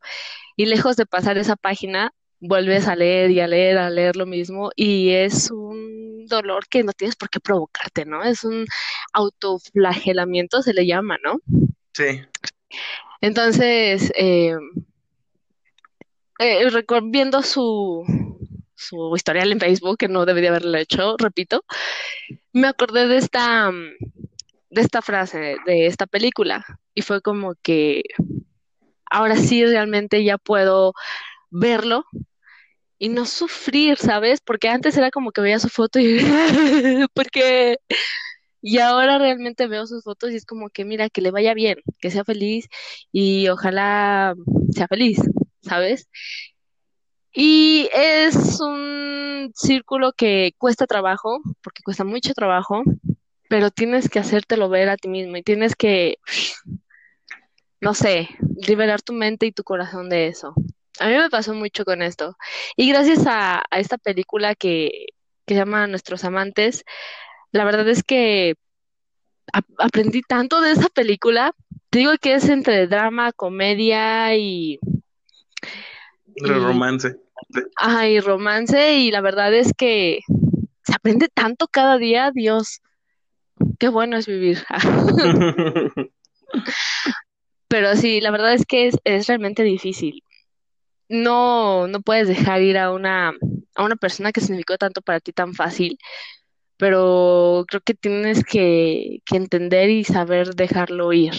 Y 0.55 0.65
lejos 0.65 0.95
de 0.95 1.05
pasar 1.05 1.37
esa 1.37 1.55
página, 1.55 2.15
vuelves 2.39 2.87
a 2.87 2.95
leer 2.95 3.29
y 3.29 3.41
a 3.41 3.47
leer, 3.47 3.77
a 3.77 3.91
leer 3.91 4.15
lo 4.15 4.25
mismo 4.25 4.71
y 4.75 5.11
es 5.11 5.51
un 5.51 6.25
dolor 6.25 6.67
que 6.67 6.83
no 6.83 6.93
tienes 6.93 7.15
por 7.15 7.29
qué 7.29 7.39
provocarte, 7.39 8.03
¿no? 8.03 8.23
Es 8.23 8.43
un 8.43 8.65
autoflagelamiento, 9.13 10.63
se 10.63 10.73
le 10.73 10.87
llama, 10.87 11.17
¿no? 11.23 11.39
Sí. 11.93 12.23
Entonces, 13.21 14.11
eh, 14.15 14.55
eh, 16.39 16.69
viendo 17.03 17.43
su, 17.43 18.03
su 18.89 19.13
historial 19.15 19.51
en 19.51 19.59
Facebook, 19.59 19.97
que 19.97 20.07
no 20.09 20.25
debería 20.25 20.49
haberlo 20.51 20.77
hecho, 20.77 21.15
repito, 21.17 21.63
me 22.53 22.67
acordé 22.67 23.07
de 23.07 23.17
esta, 23.17 23.71
mm, 23.71 23.91
de 24.71 24.81
esta 24.81 25.01
frase, 25.01 25.57
de 25.65 25.87
esta 25.87 26.07
película, 26.07 26.65
y 26.95 27.01
fue 27.03 27.21
como 27.21 27.55
que 27.63 28.03
ahora 29.09 29.35
sí 29.37 29.65
realmente 29.65 30.23
ya 30.23 30.37
puedo 30.37 30.93
verlo 31.51 32.05
y 32.99 33.09
no 33.09 33.25
sufrir, 33.25 33.97
¿sabes? 33.97 34.41
Porque 34.41 34.69
antes 34.69 34.97
era 34.97 35.11
como 35.11 35.31
que 35.31 35.41
veía 35.41 35.59
su 35.59 35.69
foto 35.69 35.99
y 35.99 36.17
porque 37.13 37.77
Y 38.61 38.79
ahora 38.79 39.19
realmente 39.19 39.67
veo 39.67 39.87
sus 39.87 40.03
fotos 40.03 40.31
y 40.31 40.35
es 40.37 40.45
como 40.45 40.69
que 40.69 40.85
mira, 40.85 41.09
que 41.09 41.21
le 41.21 41.31
vaya 41.31 41.53
bien, 41.53 41.77
que 41.99 42.11
sea 42.11 42.25
feliz 42.25 42.67
y 43.11 43.47
ojalá 43.49 44.35
sea 44.71 44.87
feliz, 44.87 45.19
¿sabes? 45.61 46.09
Y 47.39 47.87
es 47.93 48.59
un 48.59 49.51
círculo 49.53 50.11
que 50.11 50.53
cuesta 50.57 50.87
trabajo, 50.87 51.39
porque 51.61 51.83
cuesta 51.83 52.03
mucho 52.03 52.33
trabajo, 52.33 52.81
pero 53.47 53.69
tienes 53.69 54.09
que 54.09 54.17
hacértelo 54.17 54.69
ver 54.69 54.89
a 54.89 54.97
ti 54.97 55.07
mismo 55.07 55.37
y 55.37 55.43
tienes 55.43 55.75
que, 55.75 56.17
no 57.79 57.93
sé, 57.93 58.27
liberar 58.67 59.03
tu 59.03 59.13
mente 59.13 59.45
y 59.45 59.51
tu 59.51 59.63
corazón 59.63 60.09
de 60.09 60.25
eso. 60.25 60.55
A 60.99 61.09
mí 61.09 61.13
me 61.13 61.29
pasó 61.29 61.53
mucho 61.53 61.85
con 61.85 62.01
esto. 62.01 62.35
Y 62.75 62.89
gracias 62.89 63.27
a, 63.27 63.61
a 63.69 63.79
esta 63.79 63.99
película 63.99 64.55
que, 64.55 65.05
que 65.45 65.53
se 65.53 65.59
llama 65.59 65.85
Nuestros 65.85 66.23
Amantes, 66.23 66.85
la 67.51 67.65
verdad 67.65 67.87
es 67.87 68.01
que 68.01 68.55
a- 69.53 69.61
aprendí 69.77 70.23
tanto 70.23 70.59
de 70.59 70.71
esa 70.71 70.89
película. 70.89 71.53
Te 71.91 71.99
digo 71.99 72.13
que 72.19 72.33
es 72.33 72.49
entre 72.49 72.87
drama, 72.87 73.31
comedia 73.31 74.35
y, 74.35 74.79
El 76.33 76.47
y, 76.47 76.59
romance. 76.59 77.26
Ajá, 77.77 78.07
y 78.07 78.19
romance. 78.19 78.95
Y 78.95 79.11
la 79.11 79.21
verdad 79.21 79.53
es 79.53 79.73
que 79.77 80.21
se 80.83 80.93
aprende 80.93 81.27
tanto 81.27 81.67
cada 81.67 81.97
día. 81.97 82.31
Dios, 82.33 82.81
qué 83.79 83.89
bueno 83.89 84.17
es 84.17 84.27
vivir. 84.27 84.63
Pero 87.67 87.95
sí, 87.95 88.21
la 88.21 88.31
verdad 88.31 88.53
es 88.53 88.65
que 88.65 88.87
es, 88.87 88.97
es 89.03 89.27
realmente 89.27 89.63
difícil. 89.63 90.23
No, 91.09 91.87
no 91.87 92.01
puedes 92.01 92.27
dejar 92.27 92.61
ir 92.61 92.77
a 92.77 92.91
una, 92.91 93.33
a 93.75 93.83
una 93.83 93.95
persona 93.95 94.31
que 94.31 94.41
significó 94.41 94.77
tanto 94.77 95.01
para 95.01 95.19
ti 95.19 95.31
tan 95.31 95.53
fácil, 95.53 95.97
pero 96.77 97.65
creo 97.67 97.81
que 97.81 97.93
tienes 97.93 98.43
que, 98.43 99.19
que 99.25 99.37
entender 99.37 99.89
y 99.89 100.03
saber 100.03 100.53
dejarlo 100.55 101.13
ir, 101.13 101.33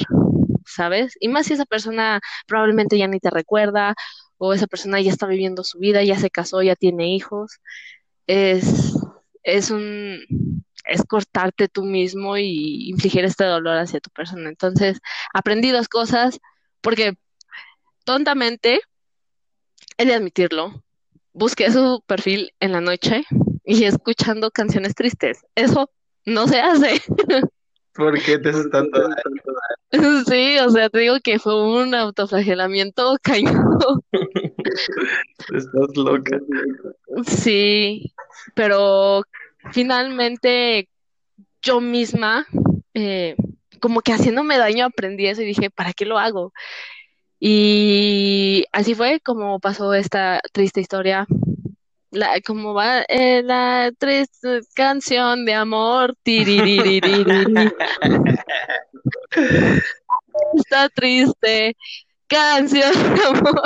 ¿sabes? 0.67 1.15
Y 1.21 1.29
más 1.29 1.47
si 1.47 1.55
esa 1.55 1.67
persona 1.67 2.21
probablemente 2.47 2.99
ya 2.99 3.09
ni 3.09 3.21
te 3.21 3.31
recuerda, 3.31 3.95
o 4.39 4.53
esa 4.55 4.67
persona 4.67 5.01
ya 5.01 5.11
está 5.11 5.27
viviendo 5.27 5.65
su 5.65 5.79
vida, 5.79 6.03
ya 6.03 6.19
se 6.19 6.31
casó, 6.31 6.63
ya 6.63 6.77
tiene 6.77 7.15
hijos, 7.15 7.61
es, 8.27 8.95
es 9.43 9.71
un, 9.71 10.65
es 10.85 11.03
cortarte 11.05 11.69
tú 11.69 11.85
mismo 11.85 12.37
y 12.39 12.89
infligir 12.89 13.25
este 13.25 13.45
dolor 13.45 13.79
hacia 13.79 14.01
tu 14.01 14.11
persona. 14.11 14.49
Entonces, 14.49 15.01
aprendí 15.35 15.71
dos 15.71 15.89
cosas, 15.89 16.41
porque 16.81 17.15
tontamente 18.05 18.81
he 19.99 20.07
de 20.07 20.15
admitirlo, 20.15 20.83
busqué 21.33 21.71
su 21.71 22.03
perfil 22.07 22.53
en 22.61 22.73
la 22.73 22.81
noche 22.81 23.25
y 23.65 23.85
escuchando 23.85 24.51
canciones 24.51 24.95
tristes. 24.95 25.45
Eso 25.55 25.91
no 26.25 26.47
se 26.49 26.61
hace. 26.61 27.03
¿Por 27.99 28.17
qué 28.23 28.39
te 28.39 28.51
haces 28.51 28.71
tanto 28.71 29.01
daño? 29.01 29.15
Sí, 30.29 30.59
o 30.59 30.71
sea, 30.71 30.89
te 30.91 30.99
digo 30.99 31.17
que 31.25 31.39
fue 31.39 31.61
un 31.65 31.95
autoflagelamiento 31.95 33.17
cañón. 33.23 33.79
Estás 35.53 35.97
loca. 35.97 36.39
Sí, 37.27 38.13
pero 38.55 39.23
finalmente 39.73 40.89
yo 41.63 41.81
misma, 41.81 42.47
eh, 42.95 43.35
como 43.81 44.01
que 44.01 44.13
haciéndome 44.13 44.59
daño, 44.59 44.85
aprendí 44.85 45.27
eso 45.27 45.43
y 45.43 45.47
dije, 45.47 45.71
¿para 45.71 45.93
qué 45.93 46.05
lo 46.05 46.19
hago? 46.19 46.53
Y 47.41 48.65
así 48.73 48.95
fue 48.95 49.21
como 49.21 49.59
pasó 49.59 49.95
esta 49.95 50.41
triste 50.53 50.81
historia. 50.81 51.27
La, 52.11 52.41
como 52.41 52.73
va 52.73 53.03
eh, 53.09 53.43
la 53.43 53.93
triste 53.99 54.61
canción 54.75 55.45
de 55.45 55.55
amor. 55.55 56.17
Está 60.55 60.89
triste 60.89 61.77
canción 62.27 62.93
de 62.93 63.25
amor. 63.25 63.63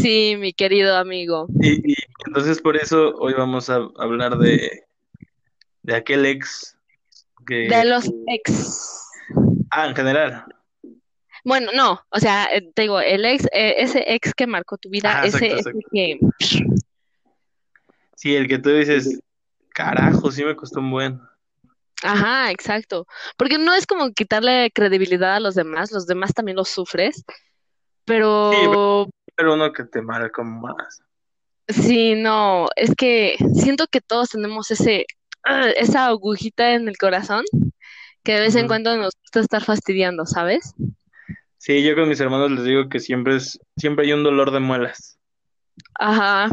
Sí, 0.00 0.36
mi 0.38 0.52
querido 0.52 0.96
amigo. 0.96 1.46
Y, 1.60 1.92
y 1.92 1.94
entonces 2.26 2.60
por 2.60 2.76
eso 2.76 3.14
hoy 3.16 3.34
vamos 3.34 3.68
a 3.70 3.76
hablar 3.98 4.38
de, 4.38 4.84
de 5.82 5.94
aquel 5.94 6.26
ex 6.26 6.76
De 7.46 7.68
que... 7.68 7.84
los 7.84 8.10
ex. 8.28 9.08
Ah, 9.70 9.86
en 9.86 9.96
general. 9.96 10.44
Bueno, 11.44 11.70
no, 11.74 12.00
o 12.10 12.18
sea, 12.20 12.44
eh, 12.54 12.62
te 12.74 12.82
digo, 12.82 13.00
el 13.00 13.24
ex, 13.24 13.46
eh, 13.52 13.74
ese 13.78 14.04
ex 14.14 14.32
que 14.34 14.46
marcó 14.46 14.78
tu 14.78 14.88
vida, 14.90 15.20
Ah, 15.20 15.26
ese, 15.26 15.46
exacto, 15.46 15.70
ese 15.70 15.80
que, 15.90 16.18
Sí, 18.14 18.34
el 18.36 18.46
que 18.46 18.58
tú 18.58 18.70
dices, 18.70 19.20
carajo, 19.70 20.30
sí 20.30 20.44
me 20.44 20.54
costó 20.54 20.80
un 20.80 20.90
buen. 20.90 21.20
ajá, 22.02 22.50
exacto, 22.50 23.06
porque 23.36 23.58
no 23.58 23.74
es 23.74 23.86
como 23.86 24.10
quitarle 24.12 24.70
credibilidad 24.74 25.34
a 25.36 25.40
los 25.40 25.54
demás, 25.54 25.92
los 25.92 26.06
demás 26.06 26.32
también 26.34 26.56
los 26.56 26.68
sufres, 26.68 27.24
Sí, 28.50 28.56
pero 28.66 29.08
pero 29.34 29.54
uno 29.54 29.72
que 29.72 29.84
te 29.84 30.02
marca 30.02 30.42
más. 30.42 31.02
sí, 31.68 32.14
no, 32.16 32.68
es 32.76 32.94
que 32.96 33.36
siento 33.54 33.86
que 33.88 34.00
todos 34.00 34.30
tenemos 34.30 34.70
ese, 34.70 35.06
ah, 35.44 35.68
esa 35.76 36.06
agujita 36.08 36.74
en 36.74 36.88
el 36.88 36.96
corazón 36.98 37.44
que 38.24 38.34
de 38.34 38.40
vez 38.40 38.54
en 38.56 38.68
cuando 38.68 38.96
nos 38.96 39.14
gusta 39.22 39.40
estar 39.40 39.64
fastidiando, 39.64 40.26
¿sabes? 40.26 40.74
Sí, 41.62 41.84
yo 41.84 41.94
con 41.94 42.08
mis 42.08 42.18
hermanos 42.18 42.50
les 42.50 42.64
digo 42.64 42.88
que 42.88 42.98
siempre 42.98 43.36
es, 43.36 43.56
siempre 43.76 44.04
hay 44.04 44.12
un 44.12 44.24
dolor 44.24 44.50
de 44.50 44.58
muelas. 44.58 45.16
Ajá, 45.94 46.48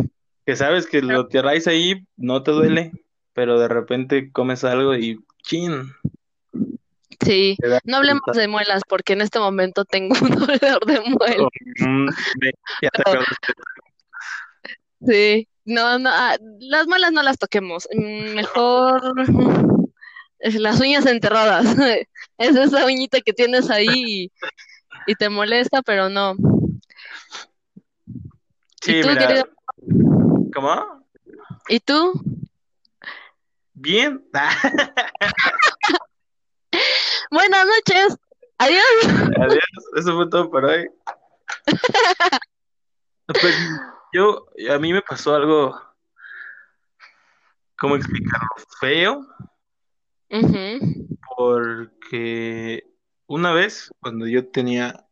Que 0.46 0.56
sabes 0.56 0.86
que 0.86 1.02
lo 1.02 1.28
traes 1.28 1.66
ahí 1.66 2.06
no 2.16 2.44
te 2.44 2.52
duele, 2.52 2.92
pero 3.34 3.60
de 3.60 3.68
repente 3.70 4.32
comes 4.32 4.64
algo 4.64 4.94
y 4.94 5.18
chin, 5.42 5.92
sí, 7.26 7.58
no 7.86 7.98
hablemos 7.98 8.22
de 8.36 8.48
muelas 8.48 8.84
porque 8.88 9.14
en 9.14 9.22
este 9.22 9.40
momento 9.40 9.84
tengo 9.84 10.16
un 10.22 10.30
dolor 10.62 10.86
de 10.86 11.00
muelas. 11.00 11.48
Mm, 11.80 12.10
te 12.80 12.88
acordaste. 12.94 13.54
Sí, 15.08 15.48
no, 15.66 15.98
no, 15.98 16.12
ah, 16.14 16.38
las 16.60 16.86
malas 16.86 17.12
no 17.14 17.24
las 17.24 17.40
toquemos. 17.40 17.90
Mm, 17.92 18.36
Mejor 18.36 19.02
las 20.40 20.80
uñas 20.80 21.08
enterradas. 21.08 21.66
Es 22.38 22.56
esa 22.56 22.86
uñita 22.86 23.20
que 23.20 23.34
tienes 23.34 23.70
ahí 23.70 24.32
y, 25.10 25.16
te 25.16 25.30
molesta, 25.30 25.82
pero 25.82 26.10
no. 26.10 26.36
Sí, 28.82 28.98
¿Y 28.98 29.02
tú, 29.02 29.10
mira, 29.10 29.28
querido? 29.28 29.50
¿cómo? 30.54 31.06
¿Y 31.68 31.80
tú? 31.80 32.14
Bien. 33.74 34.24
Buenas 37.32 37.66
noches. 37.66 38.18
Adiós. 38.58 38.84
Adiós, 39.40 39.64
eso 39.96 40.16
fue 40.16 40.30
todo 40.30 40.50
por 40.50 40.66
hoy. 40.66 40.90
Pues 43.42 43.56
yo, 44.12 44.48
a 44.72 44.80
mí 44.80 44.92
me 44.92 45.04
pasó 45.04 45.36
algo, 45.36 45.80
¿cómo 47.78 47.96
explicarlo? 47.96 48.48
Feo, 48.80 49.22
porque 51.38 52.90
una 53.30 53.54
vez, 53.54 53.92
cuando 54.02 54.28
yo 54.28 54.48
tenía 54.48 55.06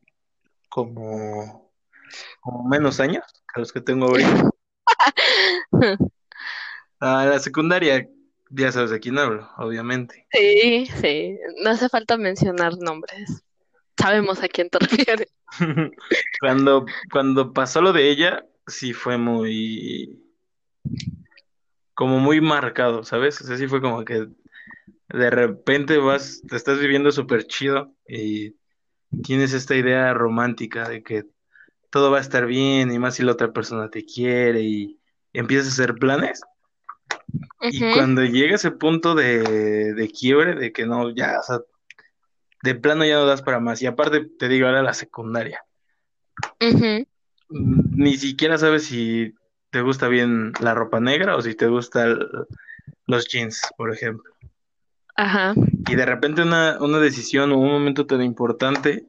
como, 0.70 1.72
como 2.42 2.68
menos 2.68 3.00
años 3.00 3.24
que 3.54 3.60
los 3.60 3.72
que 3.72 3.80
tengo 3.80 4.08
ahorita, 4.08 4.50
a 7.00 7.26
la 7.26 7.40
secundaria, 7.40 8.10
ya 8.50 8.72
sabes 8.72 8.90
de 8.90 9.00
quién 9.00 9.20
hablo, 9.20 9.48
obviamente. 9.58 10.26
Sí, 10.32 10.88
sí. 11.00 11.38
No 11.64 11.70
hace 11.70 11.90
falta 11.90 12.18
mencionar 12.18 12.76
nombres. 12.78 13.44
Sabemos 14.00 14.42
a 14.42 14.48
quién 14.48 14.70
te 14.70 14.80
refieres. 14.80 15.32
Cuando, 16.42 16.86
cuando 17.12 17.54
pasó 17.54 17.82
lo 17.82 17.94
de 17.94 18.10
ella, 18.10 18.46
sí 18.66 18.94
fue 18.94 19.18
muy, 19.18 20.22
como 21.94 22.20
muy 22.20 22.42
marcado, 22.42 23.04
¿sabes? 23.04 23.40
O 23.42 23.46
sea, 23.46 23.58
sí 23.58 23.68
fue 23.68 23.80
como 23.80 24.04
que 24.04 24.28
de 25.10 25.30
repente 25.30 25.98
vas, 25.98 26.42
te 26.48 26.56
estás 26.56 26.80
viviendo 26.80 27.12
súper 27.12 27.46
chido 27.46 27.94
y 28.08 28.56
tienes 29.24 29.54
esta 29.54 29.76
idea 29.76 30.14
romántica 30.14 30.88
de 30.90 31.04
que 31.04 31.26
todo 31.90 32.12
va 32.12 32.18
a 32.18 32.22
estar 32.22 32.46
bien 32.46 32.92
y 32.92 33.00
más 33.00 33.16
si 33.16 33.24
la 33.24 33.32
otra 33.32 33.54
persona 33.54 33.90
te 33.90 34.06
quiere 34.06 34.62
y 34.62 35.00
empiezas 35.34 35.68
a 35.68 35.72
hacer 35.72 35.96
planes. 35.96 36.42
Y 37.60 37.80
cuando 37.94 38.24
llega 38.24 38.56
ese 38.56 38.72
punto 38.72 39.16
de, 39.16 39.94
de 39.94 40.10
quiebre, 40.10 40.56
de 40.56 40.72
que 40.72 40.86
no, 40.86 41.14
ya, 41.14 41.40
o 41.40 41.44
sea, 41.44 41.60
de 42.64 42.76
plano 42.76 43.06
ya 43.06 43.16
no 43.16 43.26
das 43.26 43.42
para 43.42 43.60
más. 43.60 43.82
Y 43.82 43.88
aparte, 43.88 44.26
te 44.38 44.48
digo, 44.48 44.68
ahora 44.68 44.84
la 44.84 44.94
secundaria. 44.94 45.64
Ni 47.50 48.18
siquiera 48.18 48.58
sabes 48.58 48.86
si 48.86 49.34
te 49.70 49.82
gusta 49.82 50.08
bien 50.08 50.54
la 50.62 50.74
ropa 50.74 51.00
negra 51.00 51.36
o 51.36 51.42
si 51.42 51.56
te 51.56 51.68
gustan 51.68 52.20
los 53.06 53.28
jeans, 53.28 53.62
por 53.78 53.94
ejemplo. 53.94 54.32
Ajá. 55.18 55.56
Y 55.90 55.96
de 55.96 56.06
repente 56.06 56.44
una, 56.44 56.78
una 56.80 57.00
decisión 57.00 57.52
o 57.52 57.58
un 57.58 57.72
momento 57.72 58.06
tan 58.06 58.22
importante, 58.22 59.06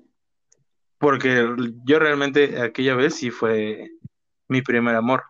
porque 0.99 1.47
yo 1.85 1.99
realmente 1.99 2.61
aquella 2.61 2.95
vez 2.95 3.15
sí 3.15 3.31
fue 3.31 3.91
mi 4.49 4.62
primer 4.62 4.97
amor. 4.97 5.25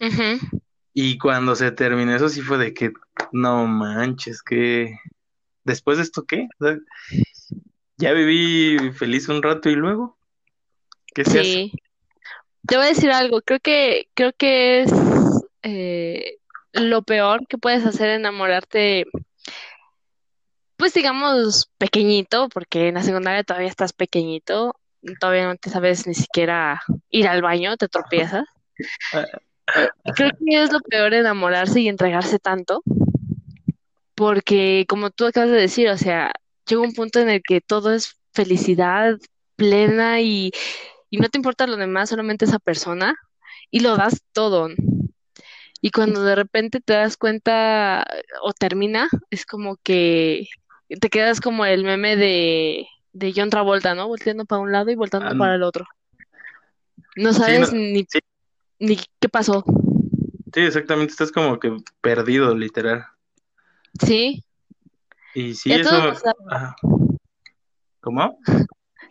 Ujú. 0.00 0.60
Y 0.92 1.18
cuando 1.18 1.54
se 1.54 1.70
terminó 1.70 2.14
eso 2.14 2.28
sí 2.28 2.42
fue 2.42 2.58
de 2.58 2.74
que, 2.74 2.92
no 3.32 3.66
manches, 3.66 4.42
que 4.42 4.96
después 5.62 5.98
de 5.98 6.04
esto 6.04 6.24
qué? 6.26 6.48
O 6.58 6.64
sea, 6.64 6.78
ya 7.98 8.12
viví 8.12 8.92
feliz 8.92 9.28
un 9.28 9.42
rato 9.42 9.70
y 9.70 9.74
luego, 9.74 10.18
¿qué 11.14 11.24
se 11.24 11.40
hace? 11.40 11.42
Sí. 11.42 11.72
Te 12.66 12.76
voy 12.76 12.86
a 12.86 12.88
decir 12.88 13.10
algo, 13.10 13.42
creo 13.42 13.60
que, 13.60 14.08
creo 14.14 14.32
que 14.36 14.82
es 14.82 14.92
eh, 15.62 16.38
lo 16.72 17.02
peor 17.02 17.46
que 17.46 17.58
puedes 17.58 17.86
hacer 17.86 18.08
enamorarte, 18.10 19.06
pues 20.76 20.92
digamos, 20.94 21.70
pequeñito, 21.78 22.48
porque 22.48 22.88
en 22.88 22.94
la 22.94 23.02
secundaria 23.02 23.44
todavía 23.44 23.68
estás 23.68 23.92
pequeñito, 23.92 24.76
todavía 25.20 25.46
no 25.46 25.56
te 25.56 25.70
sabes 25.70 26.06
ni 26.06 26.14
siquiera 26.14 26.82
ir 27.10 27.28
al 27.28 27.42
baño, 27.42 27.76
te 27.76 27.88
tropiezas. 27.88 28.44
Creo 30.14 30.30
que 30.30 30.62
es 30.62 30.72
lo 30.72 30.80
peor 30.80 31.14
enamorarse 31.14 31.80
y 31.80 31.88
entregarse 31.88 32.38
tanto, 32.38 32.82
porque 34.14 34.84
como 34.88 35.10
tú 35.10 35.26
acabas 35.26 35.50
de 35.50 35.56
decir, 35.56 35.88
o 35.88 35.98
sea, 35.98 36.32
llega 36.66 36.82
un 36.82 36.94
punto 36.94 37.20
en 37.20 37.30
el 37.30 37.42
que 37.42 37.60
todo 37.60 37.92
es 37.92 38.16
felicidad 38.32 39.18
plena 39.56 40.20
y, 40.20 40.52
y 41.10 41.18
no 41.18 41.28
te 41.28 41.38
importa 41.38 41.66
lo 41.66 41.76
demás, 41.76 42.10
solamente 42.10 42.44
esa 42.44 42.58
persona, 42.58 43.16
y 43.70 43.80
lo 43.80 43.96
das 43.96 44.22
todo. 44.32 44.68
Y 45.80 45.90
cuando 45.90 46.22
de 46.22 46.34
repente 46.34 46.80
te 46.80 46.94
das 46.94 47.16
cuenta 47.16 48.06
o 48.42 48.52
termina, 48.52 49.08
es 49.30 49.46
como 49.46 49.76
que 49.76 50.48
te 50.88 51.10
quedas 51.10 51.40
como 51.40 51.64
el 51.64 51.84
meme 51.84 52.16
de, 52.16 52.86
de 53.12 53.32
John 53.34 53.50
Travolta, 53.50 53.94
¿no? 53.94 54.08
Volteando 54.08 54.44
para 54.44 54.60
un 54.62 54.72
lado 54.72 54.90
y 54.90 54.94
volteando 54.94 55.30
Ah, 55.30 55.34
para 55.38 55.54
el 55.54 55.62
otro. 55.62 55.84
No 57.16 57.32
Sí, 57.32 57.38
sabes 57.40 57.72
no, 57.72 57.78
ni, 57.78 58.04
sí, 58.08 58.18
ni 58.78 58.96
qué 59.20 59.28
pasó. 59.28 59.64
sí, 60.54 60.60
exactamente, 60.60 61.12
estás 61.12 61.32
como 61.32 61.58
que 61.58 61.76
perdido, 62.00 62.54
literal. 62.54 63.06
Sí, 64.04 64.44
Y 65.34 65.54
sí, 65.54 65.70
todos 65.82 66.18
eso, 66.18 66.34
¿cómo? 68.00 68.38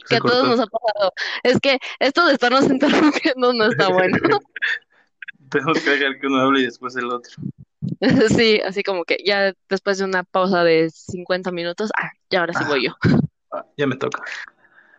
que 0.07 0.17
a 0.17 0.19
todos 0.19 0.47
nos 0.47 0.59
ha 0.59 0.67
pasado. 0.67 1.11
Es 1.43 1.59
que 1.59 1.79
esto 1.99 2.25
de 2.27 2.33
estarnos 2.33 2.65
interrumpiendo 2.69 3.53
no 3.53 3.65
está 3.65 3.89
bueno. 3.89 4.17
Tenemos 5.49 5.79
que 5.79 5.89
dejar 5.91 6.19
que 6.19 6.27
uno 6.27 6.41
hable 6.41 6.61
y 6.61 6.65
después 6.65 6.95
el 6.95 7.05
otro. 7.11 7.31
Sí, 8.29 8.61
así 8.61 8.83
como 8.83 9.03
que 9.05 9.17
ya 9.25 9.53
después 9.69 9.97
de 9.97 10.05
una 10.05 10.23
pausa 10.23 10.63
de 10.63 10.89
50 10.89 11.51
minutos, 11.51 11.91
ah, 11.97 12.11
ya 12.29 12.41
ahora 12.41 12.53
sí 12.53 12.63
Ah, 12.63 12.67
voy 12.67 12.85
yo. 12.85 12.95
ah, 13.51 13.65
ya 13.77 13.87
me 13.87 13.95
toca. 13.95 14.21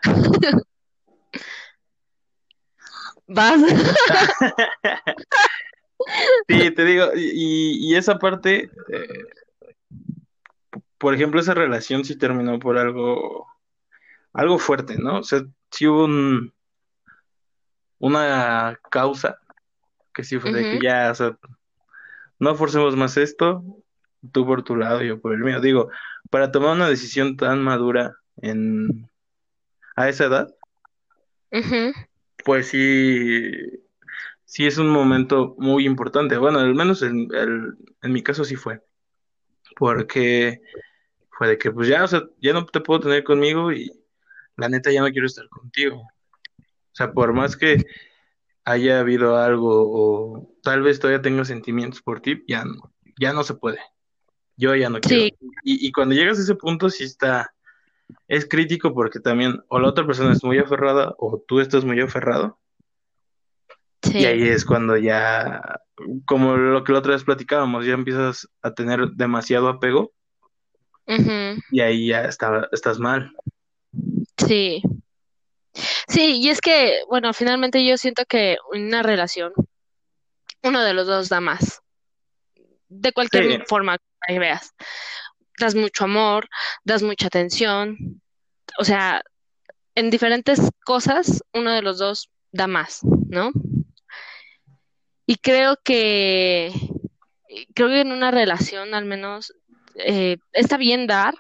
Vas. 3.27 3.61
Sí, 6.49 6.71
te 6.71 6.85
digo, 6.85 7.07
y, 7.17 7.91
y 7.91 7.97
esa 7.97 8.19
parte, 8.19 8.71
eh, 8.93 9.25
por 10.99 11.15
ejemplo, 11.15 11.41
esa 11.41 11.55
relación 11.55 12.05
sí 12.05 12.17
terminó 12.17 12.59
por 12.61 12.79
algo, 12.79 13.49
algo 14.33 14.59
fuerte, 14.59 14.97
¿no? 14.99 15.19
O 15.19 15.23
sea, 15.25 15.43
sí 15.71 15.87
hubo 15.89 16.05
un, 16.05 16.55
una 17.99 18.79
causa 18.91 19.39
que 20.15 20.23
sí 20.23 20.39
fue 20.39 20.53
de 20.53 20.71
que 20.71 20.81
ya, 20.81 21.11
o 21.11 21.15
sea, 21.15 21.37
no 22.39 22.55
forcemos 22.55 22.97
más 22.97 23.17
esto, 23.17 23.65
tú 24.33 24.47
por 24.47 24.63
tu 24.63 24.77
lado, 24.77 25.03
yo 25.03 25.21
por 25.21 25.33
el 25.35 25.41
mío. 25.41 25.61
Digo, 25.61 25.91
para 26.31 26.51
tomar 26.51 26.75
una 26.75 26.89
decisión 26.89 27.37
tan 27.37 27.63
madura 27.63 28.17
en, 28.43 29.09
a 29.97 30.09
esa 30.09 30.25
edad, 30.27 30.55
pues 32.45 32.69
sí, 32.69 33.51
sí 34.45 34.67
es 34.67 34.79
un 34.79 34.89
momento 34.89 35.55
muy 35.59 35.87
importante. 35.87 36.37
Bueno, 36.37 36.59
al 36.59 36.75
menos 36.75 37.03
en, 37.03 37.29
el- 37.35 37.75
en 38.03 38.13
mi 38.13 38.23
caso 38.23 38.45
sí 38.45 38.57
fue, 38.57 38.81
porque 39.77 40.61
fue 41.31 41.49
de 41.49 41.59
que 41.59 41.71
pues 41.71 41.89
ya, 41.89 42.05
o 42.05 42.09
sea, 42.09 42.23
ya 42.41 42.53
no 42.53 42.65
te 42.67 42.81
puedo 42.81 43.01
tener 43.01 43.25
conmigo 43.25 43.73
y 43.73 43.91
la 44.57 44.69
neta 44.69 44.91
ya 44.91 45.03
no 45.03 45.11
quiero 45.11 45.27
estar 45.27 45.49
contigo. 45.49 45.97
O 46.01 46.95
sea, 46.97 47.13
por 47.13 47.33
más 47.33 47.57
que 47.57 47.85
haya 48.67 49.01
habido 49.01 49.37
algo 49.39 49.71
o 49.71 50.55
tal 50.63 50.83
vez 50.83 50.99
todavía 50.99 51.23
tenga 51.23 51.45
sentimientos 51.45 52.03
por 52.03 52.21
ti, 52.21 52.45
ya 52.47 52.65
no, 52.65 52.93
ya 53.19 53.33
no 53.33 53.45
se 53.45 53.55
puede. 53.55 53.79
Yo 54.57 54.75
ya 54.75 54.91
no 54.91 55.01
quiero. 55.01 55.25
Sí, 55.25 55.35
Y, 55.63 55.87
y 55.87 55.93
cuando 55.93 56.15
llegas 56.15 56.39
a 56.39 56.43
ese 56.43 56.55
punto 56.57 56.91
sí 56.91 57.05
está, 57.05 57.55
es 58.27 58.49
crítico 58.49 58.93
porque 58.93 59.21
también 59.21 59.63
o 59.69 59.79
la 59.79 59.89
otra 59.89 60.05
persona 60.05 60.33
es 60.33 60.43
muy 60.43 60.59
aferrada 60.59 61.15
o 61.19 61.43
tú 61.47 61.61
estás 61.61 61.85
muy 61.85 62.01
aferrado. 62.01 62.59
Y 64.03 64.09
sí, 64.09 64.27
ahí 64.27 64.43
es 64.49 64.65
cuando 64.65 64.97
ya, 64.97 65.81
como 66.27 66.57
lo 66.57 66.83
que 66.85 66.93
la 66.93 66.99
otra 66.99 67.13
vez 67.13 67.25
platicábamos, 67.25 67.87
ya 67.87 67.95
empiezas 67.95 68.49
a 68.63 68.75
tener 68.75 69.11
demasiado 69.13 69.69
apego 69.69 70.13
y 71.71 71.81
ahí 71.81 72.09
ya 72.09 72.25
está, 72.25 72.69
estás 72.73 72.99
mal. 72.99 73.33
sí. 74.39 74.83
Sí, 76.09 76.41
y 76.41 76.49
es 76.49 76.61
que, 76.61 77.01
bueno, 77.09 77.33
finalmente 77.33 77.85
yo 77.85 77.97
siento 77.97 78.25
que 78.27 78.57
una 78.73 79.03
relación, 79.03 79.53
uno 80.63 80.83
de 80.83 80.95
los 80.95 81.07
dos 81.07 81.29
da 81.29 81.41
más, 81.41 81.83
de 82.89 83.09
Sí, 83.09 83.13
cualquier 83.13 83.67
forma 83.67 83.99
que 84.27 84.39
veas. 84.39 84.75
Das 85.59 85.75
mucho 85.75 86.05
amor, 86.05 86.49
das 86.85 87.03
mucha 87.03 87.29
atención, 87.29 88.21
o 88.79 88.85
sea, 88.85 89.23
en 89.95 90.11
diferentes 90.11 90.61
cosas, 90.85 91.43
uno 91.53 91.73
de 91.73 91.83
los 91.83 91.99
dos 91.99 92.31
da 92.53 92.67
más, 92.67 93.01
¿no? 93.29 93.53
Y 95.27 95.37
creo 95.37 95.79
que, 95.83 96.73
creo 97.75 97.89
que 97.89 98.01
en 98.01 98.13
una 98.13 98.31
relación 98.31 98.95
al 98.95 99.07
menos 99.07 99.55
eh, 99.97 100.37
está 100.53 100.77
bien 100.77 101.07
dar, 101.07 101.35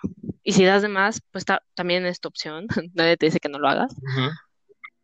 y 0.48 0.52
si 0.52 0.64
das 0.64 0.80
de 0.82 0.88
más, 0.88 1.20
pues 1.32 1.44
ta- 1.44 1.62
también 1.74 2.06
es 2.06 2.20
tu 2.20 2.28
opción, 2.28 2.66
nadie 2.94 3.16
te 3.16 3.26
dice 3.26 3.40
que 3.40 3.48
no 3.48 3.58
lo 3.58 3.68
hagas, 3.68 3.92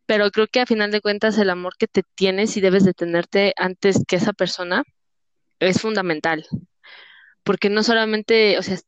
pero 0.07 0.31
creo 0.31 0.46
que 0.46 0.61
a 0.61 0.66
final 0.66 0.90
de 0.92 1.00
cuentas 1.00 1.37
el 1.38 1.50
amor 1.50 1.74
que 1.76 1.88
te 1.88 2.02
tienes 2.14 2.57
y 2.57 2.61
debes 2.61 2.85
de 2.85 2.94
tenerte 2.94 3.52
antes 3.57 4.02
que 4.07 4.16
esa 4.16 4.33
persona 4.33 4.85
es 5.59 5.81
fundamental, 5.81 6.46
porque 7.42 7.70
no 7.70 7.83
solamente, 7.83 8.57
o 8.59 8.62
sea, 8.62 8.78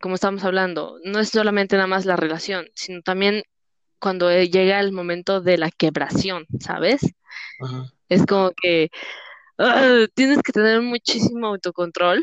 como 0.00 0.16
estamos 0.16 0.44
hablando, 0.44 0.98
no 1.04 1.18
es 1.20 1.30
solamente 1.30 1.76
nada 1.76 1.86
más 1.88 2.04
la 2.04 2.16
relación, 2.16 2.66
sino 2.74 3.00
también 3.00 3.42
cuando 3.98 4.30
eh, 4.30 4.48
llega 4.50 4.78
el 4.80 4.92
momento 4.92 5.40
de 5.40 5.56
la 5.56 5.70
quebración, 5.70 6.46
¿sabes? 6.60 7.00
Es 8.10 8.26
como 8.26 8.50
que 8.52 8.90
ah, 9.58 10.04
tienes 10.14 10.42
que 10.42 10.52
tener 10.52 10.82
muchísimo 10.82 11.46
autocontrol, 11.46 12.22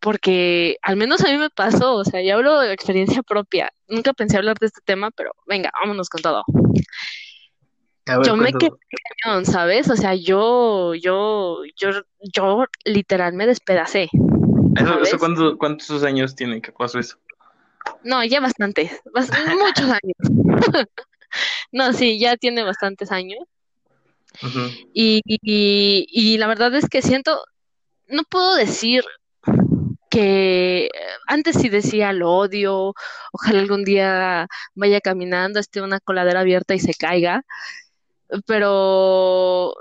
porque 0.00 0.76
al 0.82 0.96
menos 0.96 1.22
a 1.24 1.28
mí 1.28 1.36
me 1.36 1.50
pasó, 1.50 1.94
o 1.94 2.04
sea, 2.04 2.22
yo 2.22 2.34
hablo 2.36 2.58
de 2.60 2.72
experiencia 2.72 3.22
propia. 3.22 3.70
Nunca 3.88 4.12
pensé 4.12 4.36
hablar 4.38 4.58
de 4.58 4.66
este 4.66 4.80
tema, 4.84 5.10
pero 5.10 5.32
venga, 5.46 5.70
vámonos 5.80 6.08
con 6.08 6.22
todo. 6.22 6.42
Ver, 8.06 8.22
Yo 8.26 8.36
me 8.36 8.52
quedé 8.52 8.70
cañón, 9.22 9.44
¿sabes? 9.46 9.88
O 9.90 9.96
sea, 9.96 10.14
yo, 10.14 10.94
yo, 10.94 11.58
yo, 11.76 11.90
yo 12.32 12.64
literal 12.84 13.34
me 13.34 13.46
despedacé, 13.46 14.08
¿Eso, 15.02 15.18
cuántos 15.58 16.02
años 16.02 16.34
tiene 16.34 16.60
que 16.60 16.72
pasó 16.72 16.98
eso? 16.98 17.18
No, 18.02 18.24
ya 18.24 18.40
bastantes, 18.40 19.00
bas- 19.14 19.30
muchos 19.58 19.86
años. 19.90 20.86
No, 21.70 21.92
sí, 21.92 22.18
ya 22.18 22.36
tiene 22.36 22.64
bastantes 22.64 23.12
años. 23.12 23.38
Y, 24.92 25.22
y 25.24 26.38
la 26.38 26.48
verdad 26.48 26.74
es 26.74 26.88
que 26.88 27.02
siento, 27.02 27.44
no 28.08 28.24
puedo 28.24 28.56
decir 28.56 29.04
que 30.10 30.86
eh, 30.86 30.90
antes 31.28 31.56
sí 31.56 31.68
decía 31.70 32.12
lo 32.12 32.32
odio, 32.32 32.94
ojalá 33.32 33.60
algún 33.60 33.84
día 33.84 34.48
vaya 34.74 35.00
caminando, 35.00 35.60
esté 35.60 35.82
una 35.82 36.00
coladera 36.00 36.40
abierta 36.40 36.74
y 36.74 36.80
se 36.80 36.94
caiga, 36.94 37.44
pero 38.46 39.74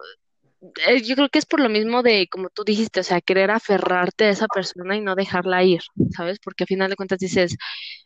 eh, 0.88 1.02
yo 1.04 1.16
creo 1.16 1.30
que 1.30 1.40
es 1.40 1.46
por 1.46 1.62
lo 1.62 1.70
mismo 1.70 2.04
de, 2.04 2.28
como 2.30 2.50
tú 2.50 2.64
dijiste, 2.64 3.00
o 3.00 3.04
sea, 3.04 3.22
querer 3.22 3.52
aferrarte 3.52 4.26
a 4.26 4.30
esa 4.32 4.48
persona 4.48 4.96
y 4.96 5.02
no 5.02 5.16
dejarla 5.16 5.64
ir, 5.64 5.82
¿sabes? 6.16 6.40
Porque 6.44 6.64
al 6.64 6.68
final 6.68 6.90
de 6.90 6.96
cuentas 6.96 7.20
dices, 7.20 7.58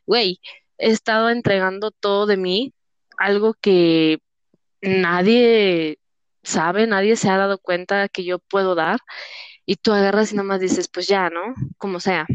güey, 0.05 0.39
he 0.77 0.89
estado 0.91 1.29
entregando 1.29 1.91
todo 1.91 2.25
de 2.27 2.37
mí, 2.37 2.73
algo 3.17 3.53
que 3.55 4.19
nadie 4.81 5.99
sabe, 6.43 6.87
nadie 6.87 7.15
se 7.15 7.29
ha 7.29 7.37
dado 7.37 7.57
cuenta 7.59 8.09
que 8.09 8.23
yo 8.25 8.39
puedo 8.39 8.75
dar, 8.75 8.99
y 9.65 9.75
tú 9.77 9.93
agarras 9.93 10.31
y 10.31 10.35
nomás 10.35 10.59
dices, 10.59 10.87
pues 10.87 11.07
ya, 11.07 11.29
¿no? 11.29 11.53
Como 11.77 11.99
sea. 11.99 12.25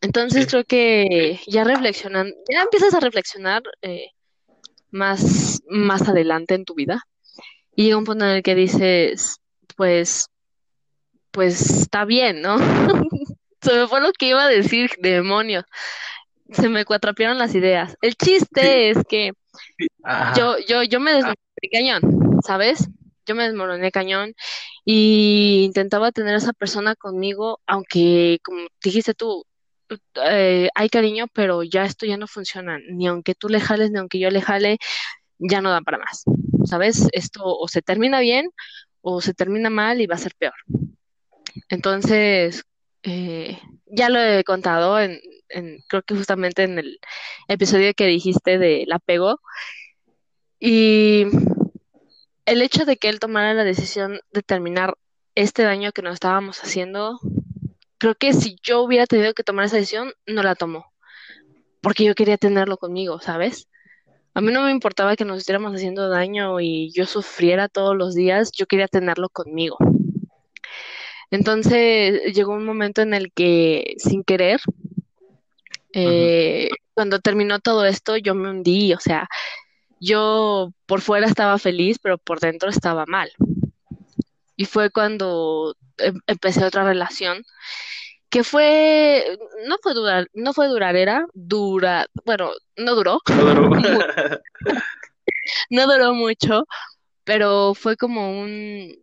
Entonces 0.00 0.44
Sí, 0.44 0.50
creo 0.50 0.64
que 0.64 1.40
ya 1.46 1.64
reflexionan, 1.64 2.32
ya 2.52 2.62
empiezas 2.62 2.94
a 2.94 3.00
reflexionar 3.00 3.62
eh, 3.82 4.10
más, 4.90 5.62
más 5.68 6.08
adelante 6.08 6.54
en 6.54 6.64
tu 6.64 6.74
vida 6.74 7.02
y 7.74 7.84
llega 7.84 7.98
un 7.98 8.04
punto 8.04 8.24
en 8.24 8.32
el 8.32 8.42
que 8.42 8.54
dices, 8.54 9.38
pues, 9.76 10.28
pues 11.30 11.60
está 11.70 12.04
bien, 12.04 12.40
¿no? 12.40 12.56
Se 13.60 13.74
me 13.74 13.88
fue 13.88 14.00
lo 14.00 14.12
que 14.12 14.28
iba 14.28 14.44
a 14.44 14.48
decir, 14.48 14.90
demonios. 14.98 15.64
Se 16.52 16.68
me 16.68 16.84
cuatrapearon 16.84 17.38
las 17.38 17.54
ideas. 17.54 17.96
El 18.00 18.14
sí, 18.20 18.38
chiste 18.38 18.90
es 18.90 18.98
que 19.08 19.32
sí. 19.78 19.86
Yo, 20.36 20.56
yo, 20.68 20.82
yo 20.84 21.00
me 21.00 21.12
desmoroné 21.12 21.36
cañón, 21.72 22.40
¿sabes? 22.46 22.88
Yo 23.26 23.34
me 23.34 23.44
desmoroné 23.44 23.90
cañón 23.90 24.34
y 24.88 25.64
intentaba 25.64 26.12
tener 26.12 26.34
a 26.34 26.38
esa 26.38 26.52
persona 26.52 26.94
conmigo, 26.94 27.60
aunque 27.66 28.38
como 28.44 28.68
dijiste 28.82 29.14
tú, 29.14 29.44
eh, 30.24 30.68
hay 30.76 30.88
cariño, 30.88 31.26
pero 31.32 31.64
ya 31.64 31.84
esto 31.84 32.06
ya 32.06 32.16
no 32.16 32.28
funciona, 32.28 32.78
ni 32.90 33.08
aunque 33.08 33.34
tú 33.34 33.48
le 33.48 33.60
jales, 33.60 33.90
ni 33.90 33.98
aunque 33.98 34.20
yo 34.20 34.30
le 34.30 34.40
jale, 34.40 34.78
ya 35.38 35.60
no 35.60 35.70
da 35.70 35.80
para 35.80 35.98
más, 35.98 36.24
¿sabes? 36.66 37.08
Esto 37.12 37.42
o 37.44 37.66
se 37.68 37.82
termina 37.82 38.20
bien 38.20 38.50
o 39.02 39.20
se 39.20 39.34
termina 39.34 39.70
mal 39.70 40.00
y 40.00 40.06
va 40.06 40.14
a 40.14 40.18
ser 40.18 40.34
peor. 40.38 40.54
Entonces, 41.68 42.62
eh, 43.02 43.58
ya 43.86 44.08
lo 44.08 44.20
he 44.20 44.44
contado 44.44 45.00
en, 45.00 45.20
en, 45.48 45.78
creo 45.88 46.02
que 46.02 46.14
justamente 46.14 46.62
en 46.62 46.78
el 46.78 47.00
episodio 47.48 47.92
que 47.94 48.06
dijiste 48.06 48.58
del 48.58 48.92
apego. 48.92 49.40
Y 50.60 51.26
el 52.46 52.62
hecho 52.62 52.84
de 52.84 52.96
que 52.96 53.08
él 53.08 53.20
tomara 53.20 53.54
la 53.54 53.64
decisión 53.64 54.20
de 54.32 54.42
terminar 54.42 54.96
este 55.34 55.64
daño 55.64 55.92
que 55.92 56.02
nos 56.02 56.14
estábamos 56.14 56.60
haciendo, 56.60 57.20
creo 57.98 58.14
que 58.14 58.32
si 58.32 58.56
yo 58.62 58.82
hubiera 58.82 59.06
tenido 59.06 59.34
que 59.34 59.42
tomar 59.42 59.66
esa 59.66 59.76
decisión, 59.76 60.12
no 60.26 60.42
la 60.42 60.54
tomó. 60.54 60.86
Porque 61.82 62.04
yo 62.04 62.14
quería 62.14 62.38
tenerlo 62.38 62.78
conmigo, 62.78 63.20
¿sabes? 63.20 63.68
A 64.32 64.40
mí 64.40 64.52
no 64.52 64.62
me 64.62 64.70
importaba 64.70 65.16
que 65.16 65.24
nos 65.24 65.38
estuviéramos 65.38 65.74
haciendo 65.74 66.08
daño 66.08 66.60
y 66.60 66.92
yo 66.92 67.06
sufriera 67.06 67.68
todos 67.68 67.96
los 67.96 68.14
días, 68.14 68.52
yo 68.52 68.66
quería 68.66 68.88
tenerlo 68.88 69.28
conmigo. 69.28 69.78
Entonces 71.30 72.34
llegó 72.34 72.52
un 72.52 72.64
momento 72.64 73.02
en 73.02 73.14
el 73.14 73.32
que, 73.32 73.94
sin 73.98 74.22
querer, 74.22 74.60
eh, 75.92 76.68
cuando 76.94 77.18
terminó 77.18 77.58
todo 77.58 77.86
esto, 77.86 78.16
yo 78.16 78.34
me 78.34 78.50
hundí, 78.50 78.92
o 78.92 79.00
sea, 79.00 79.28
yo 80.00 80.72
por 80.86 81.00
fuera 81.00 81.26
estaba 81.26 81.58
feliz, 81.58 81.98
pero 82.02 82.18
por 82.18 82.40
dentro 82.40 82.68
estaba 82.70 83.04
mal. 83.06 83.30
Y 84.56 84.64
fue 84.64 84.90
cuando 84.90 85.74
em 85.98 86.20
empecé 86.26 86.64
otra 86.64 86.84
relación 86.84 87.44
que 88.30 88.44
fue, 88.44 89.38
no 89.68 89.76
fue 89.82 89.94
durar, 89.94 90.28
no 90.34 90.52
fue 90.52 90.68
duradera, 90.68 91.26
dura, 91.34 92.06
bueno, 92.24 92.50
no 92.76 92.94
duró. 92.94 93.20
No 93.28 93.54
duró. 93.54 93.70
no 95.70 95.86
duró 95.86 96.14
mucho, 96.14 96.64
pero 97.24 97.74
fue 97.74 97.96
como 97.96 98.40
un, 98.40 98.94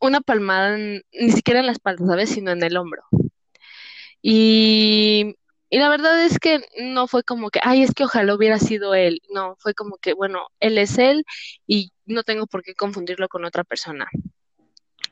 una 0.00 0.20
palmada, 0.20 0.76
en- 0.76 1.02
ni 1.12 1.32
siquiera 1.32 1.60
en 1.60 1.66
la 1.66 1.72
espalda, 1.72 2.06
¿sabes? 2.06 2.30
Sino 2.30 2.52
en 2.52 2.62
el 2.62 2.76
hombro. 2.76 3.02
Y, 4.22 5.34
y 5.68 5.78
la 5.78 5.88
verdad 5.88 6.24
es 6.24 6.38
que 6.38 6.60
no 6.80 7.08
fue 7.08 7.22
como 7.22 7.50
que, 7.50 7.60
ay, 7.62 7.82
es 7.82 7.92
que 7.92 8.04
ojalá 8.04 8.34
hubiera 8.34 8.58
sido 8.58 8.94
él. 8.94 9.20
No, 9.30 9.56
fue 9.58 9.74
como 9.74 9.96
que, 9.96 10.12
bueno, 10.12 10.46
él 10.60 10.78
es 10.78 10.98
él 10.98 11.24
y 11.66 11.92
no 12.04 12.22
tengo 12.22 12.46
por 12.46 12.62
qué 12.62 12.74
confundirlo 12.74 13.28
con 13.28 13.44
otra 13.44 13.64
persona. 13.64 14.08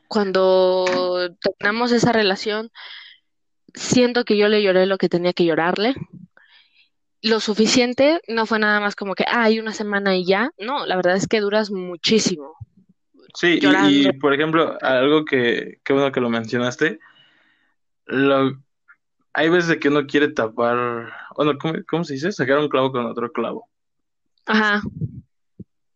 Cuando 0.07 0.85
terminamos 1.41 1.91
esa 1.91 2.11
relación, 2.11 2.71
siento 3.73 4.23
que 4.23 4.37
yo 4.37 4.47
le 4.47 4.63
lloré 4.63 4.85
lo 4.85 4.97
que 4.97 5.09
tenía 5.09 5.33
que 5.33 5.45
llorarle. 5.45 5.95
Lo 7.21 7.39
suficiente, 7.39 8.21
no 8.27 8.45
fue 8.45 8.59
nada 8.59 8.79
más 8.79 8.95
como 8.95 9.15
que, 9.15 9.25
ay, 9.27 9.59
una 9.59 9.73
semana 9.73 10.15
y 10.15 10.25
ya. 10.25 10.51
No, 10.57 10.85
la 10.85 10.95
verdad 10.95 11.15
es 11.15 11.27
que 11.27 11.41
duras 11.41 11.71
muchísimo 11.71 12.55
Sí, 13.35 13.59
y, 13.61 14.13
por 14.13 14.33
ejemplo, 14.33 14.77
algo 14.81 15.25
que, 15.25 15.79
qué 15.83 15.91
bueno 15.91 16.11
que 16.13 16.21
lo 16.21 16.29
mencionaste, 16.29 16.99
lo, 18.05 18.57
hay 19.35 19.49
veces 19.49 19.77
que 19.79 19.89
uno 19.89 20.07
quiere 20.07 20.29
tapar, 20.29 21.11
bueno, 21.35 21.57
¿cómo, 21.59 21.75
cómo 21.89 22.03
se 22.05 22.13
dice? 22.13 22.31
Sacar 22.31 22.59
un 22.59 22.69
clavo 22.69 22.91
con 22.91 23.05
otro 23.05 23.31
clavo. 23.33 23.69
Ajá, 24.45 24.81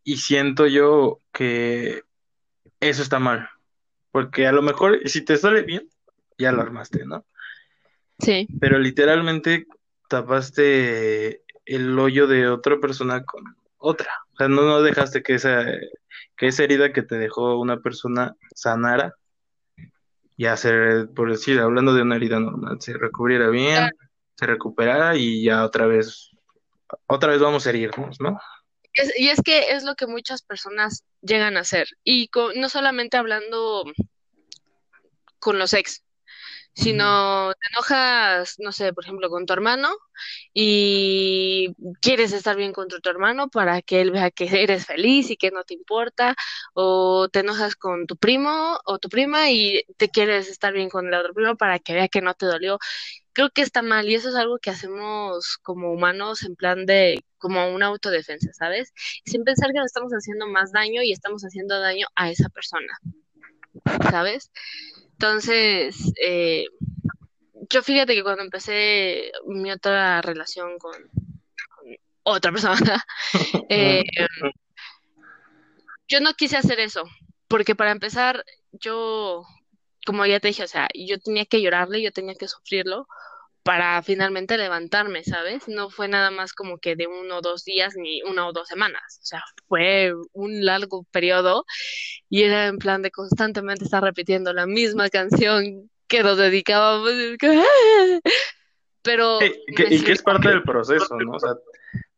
Y 0.04 0.18
siento 0.18 0.68
yo 0.68 1.22
que 1.32 2.04
eso 2.82 3.02
está 3.02 3.20
mal, 3.20 3.50
porque 4.12 4.48
a 4.48 4.52
lo 4.52 4.62
mejor 4.62 5.00
si 5.08 5.24
te 5.24 5.38
sale 5.38 5.62
bien, 5.64 5.90
ya 6.38 6.52
lo 6.52 6.62
armaste, 6.62 7.06
¿no? 7.06 7.26
sí, 8.20 8.48
Pero 8.60 8.80
literalmente 8.80 9.68
tapaste 10.10 11.44
el 11.66 11.98
hoyo 12.00 12.28
de 12.28 12.50
otra 12.50 12.80
persona 12.80 13.24
con 13.26 13.44
otra. 13.78 14.12
O 14.34 14.38
sea, 14.38 14.48
no, 14.50 14.64
no 14.64 14.82
dejaste 14.82 15.24
que 15.24 15.36
esa, 15.36 15.66
que 16.38 16.48
esa 16.48 16.64
herida 16.64 16.94
que 16.94 17.04
te 17.04 17.18
dejó 17.18 17.60
una 17.60 17.80
persona 17.82 18.36
sanara 18.56 19.16
y 20.40 20.46
hacer, 20.46 21.10
por 21.14 21.30
decir, 21.30 21.60
hablando 21.60 21.94
de 21.94 22.02
una 22.02 22.16
herida 22.16 22.40
normal, 22.40 22.78
se 22.80 22.94
recubriera 22.94 23.50
bien, 23.50 23.76
Claro. 23.76 23.98
se 24.36 24.46
recuperara 24.46 25.18
y 25.18 25.44
ya 25.44 25.66
otra 25.66 25.86
vez, 25.86 26.32
otra 27.08 27.32
vez 27.34 27.42
vamos 27.42 27.68
a 27.68 27.72
herirnos, 27.72 28.22
¿no? 28.22 28.40
Es- 28.94 29.12
y 29.20 29.28
es 29.28 29.42
que 29.44 29.72
es 29.72 29.84
lo 29.84 29.96
que 29.96 30.08
muchas 30.08 30.42
personas 30.42 31.04
llegan 31.22 31.58
a 31.58 31.60
hacer. 31.60 31.90
Y 32.06 32.30
co- 32.30 32.54
no 32.56 32.70
solamente 32.70 33.18
hablando 33.18 33.84
con 35.40 35.60
los 35.60 35.74
ex, 35.74 36.04
sino 36.80 37.52
te 37.54 37.68
enojas, 37.74 38.56
no 38.60 38.72
sé, 38.72 38.94
por 38.94 39.04
ejemplo, 39.04 39.30
con 39.30 39.46
tu 39.46 39.54
hermano 39.54 39.90
y 40.54 41.76
quieres 42.02 42.32
estar 42.32 42.56
bien 42.56 42.74
contra 42.74 43.00
tu 43.00 43.10
hermano 43.10 43.50
para 43.50 43.82
que 43.82 44.02
él 44.02 44.12
vea 44.12 44.32
que 44.32 44.46
eres 44.64 44.86
feliz 44.86 45.30
y 45.30 45.38
que 45.38 45.52
no 45.52 45.64
te 45.64 45.74
importa, 45.74 46.36
o 46.74 47.28
te 47.30 47.40
enojas 47.40 47.76
con 47.76 48.08
tu 48.08 48.18
primo 48.18 48.80
o 48.86 49.00
tu 49.00 49.10
prima 49.10 49.52
y 49.52 49.84
te 49.98 50.10
quieres 50.10 50.48
estar 50.50 50.74
bien 50.74 50.90
con 50.90 51.08
el 51.08 51.14
otro 51.14 51.34
primo 51.34 51.58
para 51.58 51.80
que 51.80 51.94
vea 51.94 52.08
que 52.08 52.22
no 52.22 52.34
te 52.34 52.46
dolió. 52.46 52.80
Creo 53.34 53.50
que 53.52 53.62
está 53.62 53.82
mal 53.82 54.08
y 54.10 54.16
eso 54.16 54.30
es 54.30 54.36
algo 54.36 54.58
que 54.60 54.70
hacemos 54.70 55.58
como 55.62 55.92
humanos 55.94 56.44
en 56.44 56.56
plan 56.56 56.86
de 56.86 57.24
como 57.38 57.74
una 57.74 57.88
autodefensa, 57.88 58.52
¿sabes? 58.54 58.94
Sin 59.26 59.44
pensar 59.44 59.72
que 59.72 59.80
nos 59.80 59.88
estamos 59.88 60.12
haciendo 60.12 60.48
más 60.48 60.72
daño 60.72 61.02
y 61.04 61.12
estamos 61.12 61.44
haciendo 61.44 61.80
daño 61.80 62.08
a 62.16 62.32
esa 62.32 62.50
persona, 62.50 63.00
¿sabes? 64.12 64.52
Entonces, 65.22 66.14
eh, 66.24 66.64
yo 67.70 67.84
fíjate 67.84 68.16
que 68.16 68.24
cuando 68.24 68.42
empecé 68.42 69.34
mi 69.48 69.70
otra 69.70 70.22
relación 70.22 70.80
con, 70.80 70.94
con 70.94 71.98
otra 72.24 72.54
persona, 72.54 73.04
eh, 73.70 74.06
yo 76.08 76.22
no 76.22 76.34
quise 76.36 76.56
hacer 76.56 76.80
eso, 76.80 77.04
porque 77.50 77.76
para 77.76 77.92
empezar, 77.92 78.46
yo, 78.72 79.44
como 80.06 80.26
ya 80.26 80.40
te 80.40 80.48
dije, 80.48 80.64
o 80.64 80.68
sea, 80.70 80.88
yo 80.96 81.20
tenía 81.20 81.44
que 81.44 81.62
llorarle, 81.62 82.02
yo 82.02 82.14
tenía 82.14 82.36
que 82.36 82.48
sufrirlo 82.48 83.06
para 83.70 84.02
finalmente 84.02 84.58
levantarme, 84.58 85.24
¿sabes? 85.24 85.68
No 85.68 85.92
fue 85.92 86.08
nada 86.08 86.32
más 86.32 86.54
como 86.54 86.80
que 86.80 86.96
de 86.96 87.06
uno 87.06 87.38
o 87.38 87.42
dos 87.42 87.64
días 87.66 87.94
ni 87.96 88.24
una 88.24 88.48
o 88.48 88.52
dos 88.52 88.68
semanas, 88.68 89.20
o 89.22 89.26
sea, 89.26 89.44
fue 89.68 90.12
un 90.34 90.66
largo 90.66 91.06
periodo 91.12 91.66
y 92.32 92.42
era 92.42 92.66
en 92.66 92.80
plan 92.80 93.04
de 93.04 93.12
constantemente 93.12 93.84
estar 93.86 94.02
repitiendo 94.02 94.54
la 94.54 94.66
misma 94.66 95.08
canción 95.10 95.88
que 96.08 96.24
nos 96.24 96.40
dedicábamos. 96.40 97.12
Pero 99.04 99.38
Sí, 99.40 99.54
y 99.68 99.76
que, 99.76 99.84
me 99.84 99.96
y 99.98 100.04
que 100.04 100.14
es 100.14 100.24
parte 100.24 100.50
del 100.50 100.64
proceso, 100.64 101.16
¿no? 101.20 101.34
O 101.34 101.40
sea, 101.40 101.54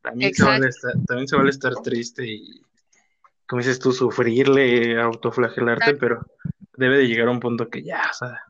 también 0.02 0.34
se 0.34 0.46
vale 0.46 0.70
estar, 0.70 0.94
también 1.06 1.28
se 1.28 1.36
vale 1.36 1.50
estar 1.50 1.74
triste 1.84 2.28
y, 2.28 2.62
como 3.46 3.62
dices 3.62 3.80
tú, 3.80 3.92
sufrirle, 3.92 5.02
autoflagelarte, 5.02 5.96
pero 5.96 6.26
debe 6.78 7.00
de 7.00 7.08
llegar 7.10 7.28
a 7.28 7.32
un 7.32 7.42
punto 7.42 7.68
que 7.70 7.84
ya, 7.84 8.04
o 8.10 8.14
sea, 8.14 8.42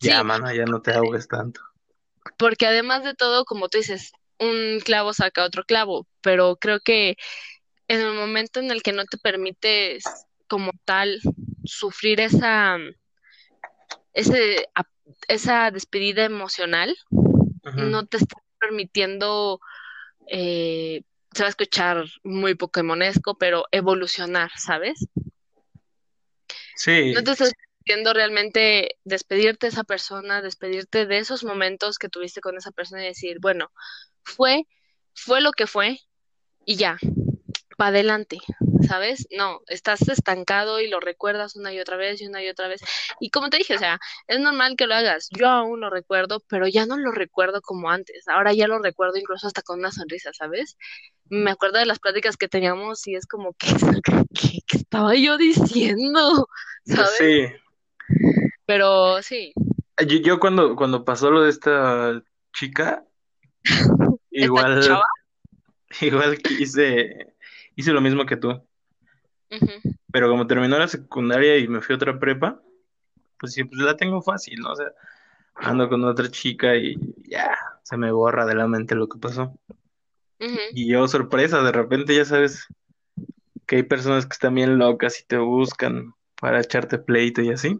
ya, 0.00 0.20
Sí. 0.20 0.24
mano, 0.24 0.50
ya 0.50 0.64
no 0.64 0.80
te 0.80 0.94
ahogues 0.94 1.28
tanto. 1.28 1.60
Porque 2.38 2.66
además 2.66 3.04
de 3.04 3.14
todo, 3.14 3.44
como 3.44 3.68
tú 3.68 3.78
dices, 3.78 4.12
un 4.38 4.80
clavo 4.84 5.12
saca 5.12 5.44
otro 5.44 5.64
clavo, 5.64 6.06
pero 6.20 6.56
creo 6.56 6.80
que 6.80 7.16
en 7.88 8.00
el 8.00 8.14
momento 8.14 8.60
en 8.60 8.70
el 8.70 8.82
que 8.82 8.92
no 8.92 9.04
te 9.04 9.18
permites 9.18 10.04
como 10.48 10.72
tal 10.84 11.20
sufrir 11.64 12.20
esa, 12.20 12.76
ese, 14.12 14.68
esa 15.28 15.70
despedida 15.70 16.24
emocional, 16.24 16.96
no 17.74 18.06
te 18.06 18.18
estás 18.18 18.42
permitiendo, 18.58 19.60
eh, 20.28 21.02
se 21.32 21.42
va 21.42 21.46
a 21.46 21.50
escuchar 21.50 22.04
muy 22.22 22.54
pokemonesco, 22.54 23.36
pero 23.38 23.64
evolucionar, 23.70 24.50
¿sabes? 24.56 25.06
Sí, 26.76 27.12
No 27.12 27.22
te 27.22 27.32
estás 27.32 27.52
permitiendo 27.82 28.12
realmente 28.12 28.96
despedirte 29.04 29.66
de 29.66 29.72
esa 29.72 29.84
persona, 29.84 30.40
despedirte 30.40 31.06
de 31.06 31.18
esos 31.18 31.44
momentos 31.44 31.98
que 31.98 32.08
tuviste 32.08 32.40
con 32.40 32.56
esa 32.56 32.70
persona 32.70 33.02
y 33.02 33.08
decir, 33.08 33.38
bueno, 33.40 33.72
fue, 34.22 34.66
fue 35.14 35.40
lo 35.40 35.52
que 35.52 35.66
fue 35.66 35.98
y 36.64 36.76
ya, 36.76 36.96
para 37.76 37.88
adelante, 37.88 38.38
¿sabes? 38.86 39.26
No, 39.36 39.62
estás 39.66 40.08
estancado 40.08 40.80
y 40.80 40.88
lo 40.88 41.00
recuerdas 41.00 41.56
una 41.56 41.72
y 41.72 41.80
otra 41.80 41.96
vez 41.96 42.20
y 42.20 42.26
una 42.26 42.40
y 42.42 42.48
otra 42.48 42.68
vez. 42.68 42.82
Y 43.18 43.30
como 43.30 43.50
te 43.50 43.56
dije, 43.56 43.74
o 43.74 43.78
sea, 43.78 43.98
es 44.28 44.38
normal 44.38 44.76
que 44.76 44.86
lo 44.86 44.94
hagas. 44.94 45.28
Yo 45.36 45.48
aún 45.48 45.80
lo 45.80 45.90
recuerdo, 45.90 46.40
pero 46.48 46.68
ya 46.68 46.86
no 46.86 46.96
lo 46.96 47.10
recuerdo 47.10 47.60
como 47.62 47.90
antes. 47.90 48.28
Ahora 48.28 48.52
ya 48.52 48.68
lo 48.68 48.78
recuerdo 48.78 49.16
incluso 49.16 49.48
hasta 49.48 49.62
con 49.62 49.80
una 49.80 49.90
sonrisa, 49.90 50.30
¿sabes? 50.32 50.76
Me 51.24 51.50
acuerdo 51.50 51.78
de 51.78 51.86
las 51.86 51.98
pláticas 51.98 52.36
que 52.36 52.46
teníamos 52.46 53.08
y 53.08 53.16
es 53.16 53.26
como 53.26 53.54
que, 53.58 53.74
¿qué, 54.34 54.58
qué 54.68 54.76
estaba 54.76 55.16
yo 55.16 55.36
diciendo? 55.36 56.46
¿Sabes? 56.84 57.16
sí. 57.18 57.61
Pero 58.66 59.22
sí, 59.22 59.52
Yo, 60.06 60.18
yo 60.18 60.40
cuando, 60.40 60.76
cuando 60.76 61.04
pasó 61.04 61.30
lo 61.30 61.42
de 61.42 61.50
esta 61.50 62.22
chica, 62.52 63.04
igual, 64.30 64.82
chava, 64.82 65.04
igual 66.00 66.38
quise, 66.38 67.34
hice 67.76 67.92
lo 67.92 68.00
mismo 68.00 68.26
que 68.26 68.36
tú. 68.36 68.62
Pero 70.10 70.28
como 70.28 70.46
terminó 70.46 70.78
la 70.78 70.88
secundaria 70.88 71.58
y 71.58 71.68
me 71.68 71.80
fui 71.80 71.94
a 71.94 71.96
otra 71.96 72.18
prepa, 72.18 72.60
pues 73.38 73.52
sí, 73.52 73.64
pues 73.64 73.80
la 73.80 73.96
tengo 73.96 74.22
fácil, 74.22 74.60
¿no? 74.60 74.72
O 74.72 74.76
sea, 74.76 74.92
ando 75.54 75.88
con 75.88 76.04
otra 76.04 76.30
chica 76.30 76.76
y 76.76 76.96
ya, 77.24 77.56
se 77.82 77.96
me 77.96 78.12
borra 78.12 78.46
de 78.46 78.54
la 78.54 78.68
mente 78.68 78.94
lo 78.94 79.08
que 79.08 79.18
pasó. 79.18 79.58
Y 80.72 80.90
yo, 80.90 81.06
sorpresa, 81.06 81.62
de 81.62 81.72
repente 81.72 82.14
ya 82.16 82.24
sabes 82.24 82.66
que 83.66 83.76
hay 83.76 83.82
personas 83.84 84.26
que 84.26 84.32
están 84.32 84.54
bien 84.54 84.78
locas 84.78 85.20
y 85.20 85.24
te 85.24 85.38
buscan 85.38 86.14
para 86.40 86.60
echarte 86.60 86.98
pleito 86.98 87.42
y 87.42 87.50
así. 87.50 87.78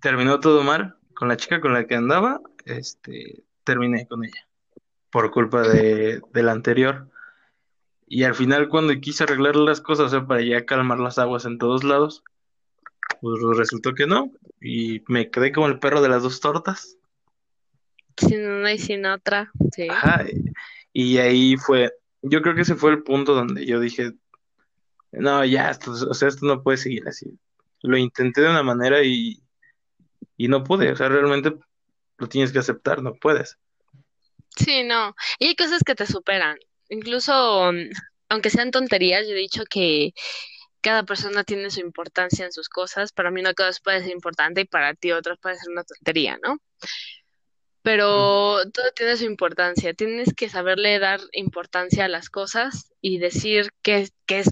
Terminó 0.00 0.40
todo 0.40 0.62
mal 0.62 0.96
con 1.14 1.28
la 1.28 1.36
chica 1.36 1.60
con 1.60 1.74
la 1.74 1.86
que 1.86 1.94
andaba, 1.94 2.40
este, 2.64 3.42
terminé 3.64 4.06
con 4.06 4.24
ella 4.24 4.46
por 5.10 5.30
culpa 5.30 5.62
de, 5.62 6.22
de 6.32 6.42
la 6.42 6.52
anterior. 6.52 7.08
Y 8.06 8.24
al 8.24 8.34
final, 8.34 8.68
cuando 8.68 8.98
quise 9.00 9.24
arreglar 9.24 9.56
las 9.56 9.80
cosas, 9.80 10.06
o 10.06 10.08
sea, 10.08 10.26
para 10.26 10.42
ya 10.42 10.64
calmar 10.64 10.98
las 10.98 11.18
aguas 11.18 11.44
en 11.44 11.58
todos 11.58 11.84
lados, 11.84 12.24
pues 13.20 13.40
resultó 13.56 13.94
que 13.94 14.06
no. 14.06 14.32
Y 14.60 15.02
me 15.08 15.30
quedé 15.30 15.52
como 15.52 15.66
el 15.66 15.78
perro 15.78 16.00
de 16.00 16.08
las 16.08 16.22
dos 16.22 16.40
tortas. 16.40 16.96
Sin 18.16 18.46
una 18.46 18.72
y 18.72 18.78
sin 18.78 19.06
otra, 19.06 19.50
sí. 19.72 19.88
Ajá. 19.88 20.24
Y 20.92 21.18
ahí 21.18 21.56
fue, 21.56 21.92
yo 22.22 22.42
creo 22.42 22.54
que 22.54 22.62
ese 22.62 22.74
fue 22.74 22.90
el 22.90 23.02
punto 23.02 23.34
donde 23.34 23.64
yo 23.64 23.78
dije, 23.78 24.12
no, 25.12 25.44
ya, 25.44 25.70
esto, 25.70 25.92
o 25.92 26.14
sea, 26.14 26.28
esto 26.28 26.46
no 26.46 26.62
puede 26.62 26.78
seguir 26.78 27.06
así. 27.08 27.38
Lo 27.82 27.96
intenté 27.96 28.42
de 28.42 28.50
una 28.50 28.62
manera 28.62 29.02
y, 29.02 29.42
y 30.36 30.48
no 30.48 30.64
pude. 30.64 30.92
O 30.92 30.96
sea, 30.96 31.08
realmente 31.08 31.54
lo 32.18 32.28
tienes 32.28 32.52
que 32.52 32.58
aceptar, 32.58 33.02
no 33.02 33.14
puedes. 33.14 33.58
Sí, 34.56 34.82
no. 34.84 35.14
Y 35.38 35.48
hay 35.48 35.56
cosas 35.56 35.82
que 35.84 35.94
te 35.94 36.06
superan. 36.06 36.58
Incluso, 36.88 37.70
aunque 38.28 38.50
sean 38.50 38.70
tonterías, 38.70 39.26
yo 39.26 39.34
he 39.34 39.38
dicho 39.38 39.64
que 39.68 40.12
cada 40.80 41.04
persona 41.04 41.44
tiene 41.44 41.70
su 41.70 41.80
importancia 41.80 42.44
en 42.44 42.52
sus 42.52 42.68
cosas. 42.68 43.12
Para 43.12 43.30
mí 43.30 43.40
una 43.40 43.54
cosa 43.54 43.78
puede 43.82 44.00
ser 44.00 44.10
importante 44.10 44.62
y 44.62 44.64
para 44.64 44.94
ti 44.94 45.12
otra 45.12 45.36
puede 45.36 45.56
ser 45.56 45.70
una 45.70 45.84
tontería, 45.84 46.38
¿no? 46.42 46.58
Pero 47.82 48.58
todo 48.72 48.92
tiene 48.94 49.16
su 49.16 49.24
importancia. 49.24 49.94
Tienes 49.94 50.34
que 50.34 50.48
saberle 50.48 50.98
dar 50.98 51.20
importancia 51.32 52.04
a 52.04 52.08
las 52.08 52.28
cosas 52.28 52.92
y 53.00 53.18
decir 53.18 53.70
que, 53.82 54.08
que 54.26 54.40
es 54.40 54.50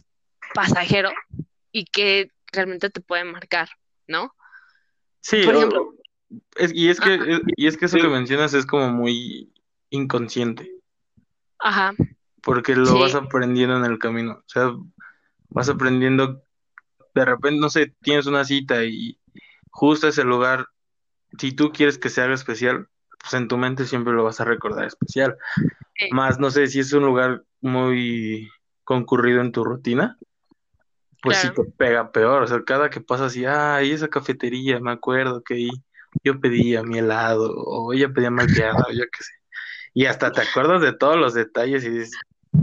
pasajero 0.54 1.10
y 1.70 1.84
que 1.84 2.30
realmente 2.52 2.90
te 2.90 3.00
puede 3.00 3.24
marcar, 3.24 3.68
¿no? 4.06 4.34
Sí, 5.20 5.44
Por 5.44 5.54
o- 5.54 5.58
ejemplo, 5.58 5.94
es- 6.56 6.72
y 6.74 6.88
es 6.88 7.00
que, 7.00 7.14
es- 7.14 7.40
y 7.56 7.66
es 7.66 7.76
que 7.76 7.87
eso 7.87 7.96
que 7.98 8.08
mencionas 8.08 8.54
es 8.54 8.66
como 8.66 8.90
muy 8.90 9.52
inconsciente, 9.90 10.70
ajá, 11.58 11.92
porque 12.42 12.74
lo 12.76 12.98
vas 12.98 13.14
aprendiendo 13.14 13.76
en 13.76 13.84
el 13.84 13.98
camino. 13.98 14.32
O 14.34 14.42
sea, 14.48 14.72
vas 15.50 15.68
aprendiendo, 15.68 16.42
de 17.14 17.24
repente, 17.24 17.61
no 17.61 17.70
sé, 17.70 17.94
tienes 18.02 18.26
una 18.26 18.44
cita 18.44 18.84
y 18.84 19.18
justo 19.70 20.08
ese 20.08 20.24
lugar, 20.24 20.66
si 21.38 21.52
tú 21.52 21.72
quieres 21.72 21.98
que 21.98 22.11
se 22.11 22.22
haga 22.22 22.34
especial, 22.34 22.88
pues 23.20 23.34
en 23.34 23.48
tu 23.48 23.58
mente 23.58 23.87
siempre 23.87 24.14
lo 24.14 24.24
vas 24.24 24.40
a 24.40 24.46
recordar 24.46 24.87
especial. 24.87 25.37
sí, 25.96 26.08
Más, 26.11 26.38
no 26.40 26.50
sé, 26.50 26.66
si 26.68 26.80
es 26.80 26.92
un 26.92 27.04
lugar 27.06 27.44
muy 27.61 28.48
concurrido 28.84 29.40
en 29.42 29.52
tu 29.52 29.64
rutina, 29.64 30.18
pues 31.22 31.38
sí 31.38 31.48
te 31.54 31.64
pega 31.76 32.12
peor. 32.12 32.42
O 32.42 32.46
sea, 32.46 32.62
cada 32.64 32.90
que 32.90 33.00
pasas 33.00 33.37
y, 33.37 33.44
ay, 33.44 33.92
esa 33.92 34.09
cafetería, 34.09 34.81
me 34.81 34.92
acuerdo 34.92 35.42
que 35.42 35.54
ahí 35.54 35.70
yo 36.24 36.40
pedía 36.40 36.83
mi 36.83 36.98
helado, 36.98 37.52
o 37.54 37.92
ella 37.92 38.09
pedía 38.09 38.31
malteada, 38.31 38.85
o 38.88 38.92
yo 38.92 39.04
qué 39.04 39.24
sé. 39.24 39.33
Y 39.94 40.07
hasta 40.07 40.33
te 40.33 40.42
acuerdas 40.42 40.83
de 40.83 40.92
todos 40.92 41.16
los 41.16 41.35
detalles 41.35 41.85
y 41.85 41.90
dices, 41.90 42.12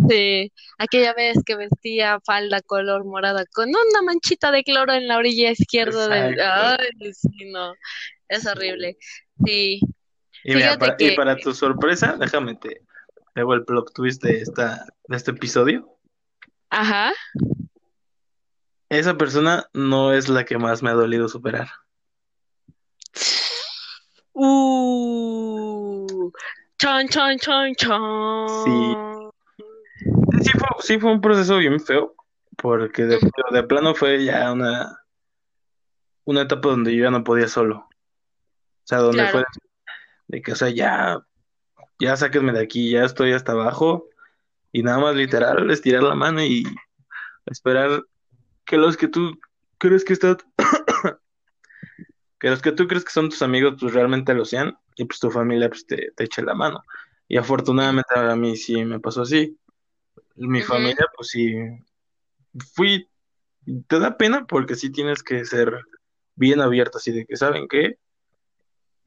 sí. 0.10 0.52
Aquella 0.78 1.14
vez 1.14 1.38
que 1.46 1.56
vestía 1.56 2.20
falda 2.26 2.62
color 2.62 3.06
morada 3.06 3.46
con 3.54 3.70
una 3.70 4.02
manchita 4.04 4.52
de 4.52 4.64
cloro 4.64 4.94
en 4.94 5.08
la 5.08 5.18
orilla 5.18 5.52
izquierda 5.52 6.08
del... 6.08 6.40
Ay, 6.40 7.14
sí, 7.14 7.52
no, 7.52 7.74
es 8.28 8.46
horrible. 8.48 8.98
Sí, 9.46 9.82
Y 10.44 10.56
mira, 10.56 10.78
para, 10.78 10.96
y 11.00 11.16
para 11.16 11.36
tu 11.38 11.54
sorpresa, 11.54 12.16
déjame 12.20 12.56
te, 12.56 12.82
hago 13.36 13.54
el 13.54 13.66
plot 13.66 13.94
twist 13.94 14.24
de 14.24 14.40
esta, 14.40 14.86
de 15.08 15.18
este 15.18 15.32
episodio. 15.32 15.98
ajá, 16.70 17.14
Esa 18.90 19.18
persona 19.18 19.68
no 19.74 20.14
es 20.14 20.30
la 20.30 20.46
que 20.46 20.58
más 20.58 20.84
me 20.84 20.92
ha 20.92 20.94
dolido 20.94 21.28
superar. 21.28 21.68
uh, 24.34 26.32
chon, 26.78 27.08
chon, 27.08 27.38
chon, 27.40 27.74
Sí, 27.74 27.76
chon. 27.78 29.32
sí 30.42 30.52
fue, 30.52 30.68
sí 30.82 31.00
fue 31.00 31.12
un 31.12 31.22
proceso 31.22 31.58
bien 31.58 31.80
feo, 31.80 32.16
porque 32.58 33.06
de, 33.06 33.64
plano 33.64 33.96
fue 33.96 34.24
ya 34.24 34.52
una, 34.52 35.02
una 36.26 36.42
etapa 36.42 36.70
donde 36.70 36.96
yo 36.96 37.06
ya 37.06 37.12
no 37.12 37.24
podía 37.24 37.48
solo. 37.48 37.78
O 37.78 38.88
sea, 38.88 39.00
donde 39.00 39.28
fue 39.30 39.44
de 40.28 40.42
que, 40.42 40.52
o 40.52 40.56
sea, 40.56 40.70
ya, 40.70 41.20
ya 42.00 42.16
sáquenme 42.16 42.52
de 42.52 42.62
aquí, 42.62 42.92
ya 42.92 43.04
estoy 43.04 43.32
hasta 43.32 43.54
abajo, 43.54 44.10
y 44.72 44.84
nada 44.84 45.00
más 45.00 45.16
literal 45.16 45.72
estirar 45.72 46.04
la 46.04 46.14
mano 46.14 46.44
y 46.44 46.64
esperar 47.46 48.04
que 48.66 48.78
los 48.78 48.98
que 48.98 49.08
tú 49.08 49.40
crees 49.78 50.04
que 50.04 50.14
están, 50.14 50.38
que 52.40 52.50
los 52.50 52.62
que 52.62 52.72
tú 52.72 52.88
crees 52.88 53.06
que 53.06 53.12
son 53.12 53.30
tus 53.30 53.42
amigos, 53.42 53.76
pues 53.80 53.94
realmente 53.94 54.34
lo 54.34 54.46
sean, 54.46 54.78
y 54.96 55.06
pues 55.06 55.20
tu 55.20 55.32
familia 55.32 55.70
pues 55.70 55.86
te, 55.86 56.12
te 56.16 56.24
eche 56.24 56.42
la 56.42 56.56
mano. 56.56 56.84
Y 57.28 57.38
afortunadamente 57.38 58.14
a 58.16 58.36
mí 58.36 58.56
sí 58.56 58.84
me 58.86 59.00
pasó 59.00 59.24
así. 59.24 59.58
Mi 60.36 60.62
familia, 60.62 61.06
pues 61.16 61.30
sí, 61.30 61.56
fui, 62.74 63.08
te 63.88 64.00
da 64.00 64.18
pena 64.18 64.46
porque 64.46 64.76
sí 64.76 64.92
tienes 64.92 65.24
que 65.24 65.46
ser 65.46 65.82
bien 66.36 66.60
abierto, 66.62 66.98
así 66.98 67.12
de 67.12 67.26
que, 67.26 67.38
¿saben 67.38 67.68
qué? 67.68 67.98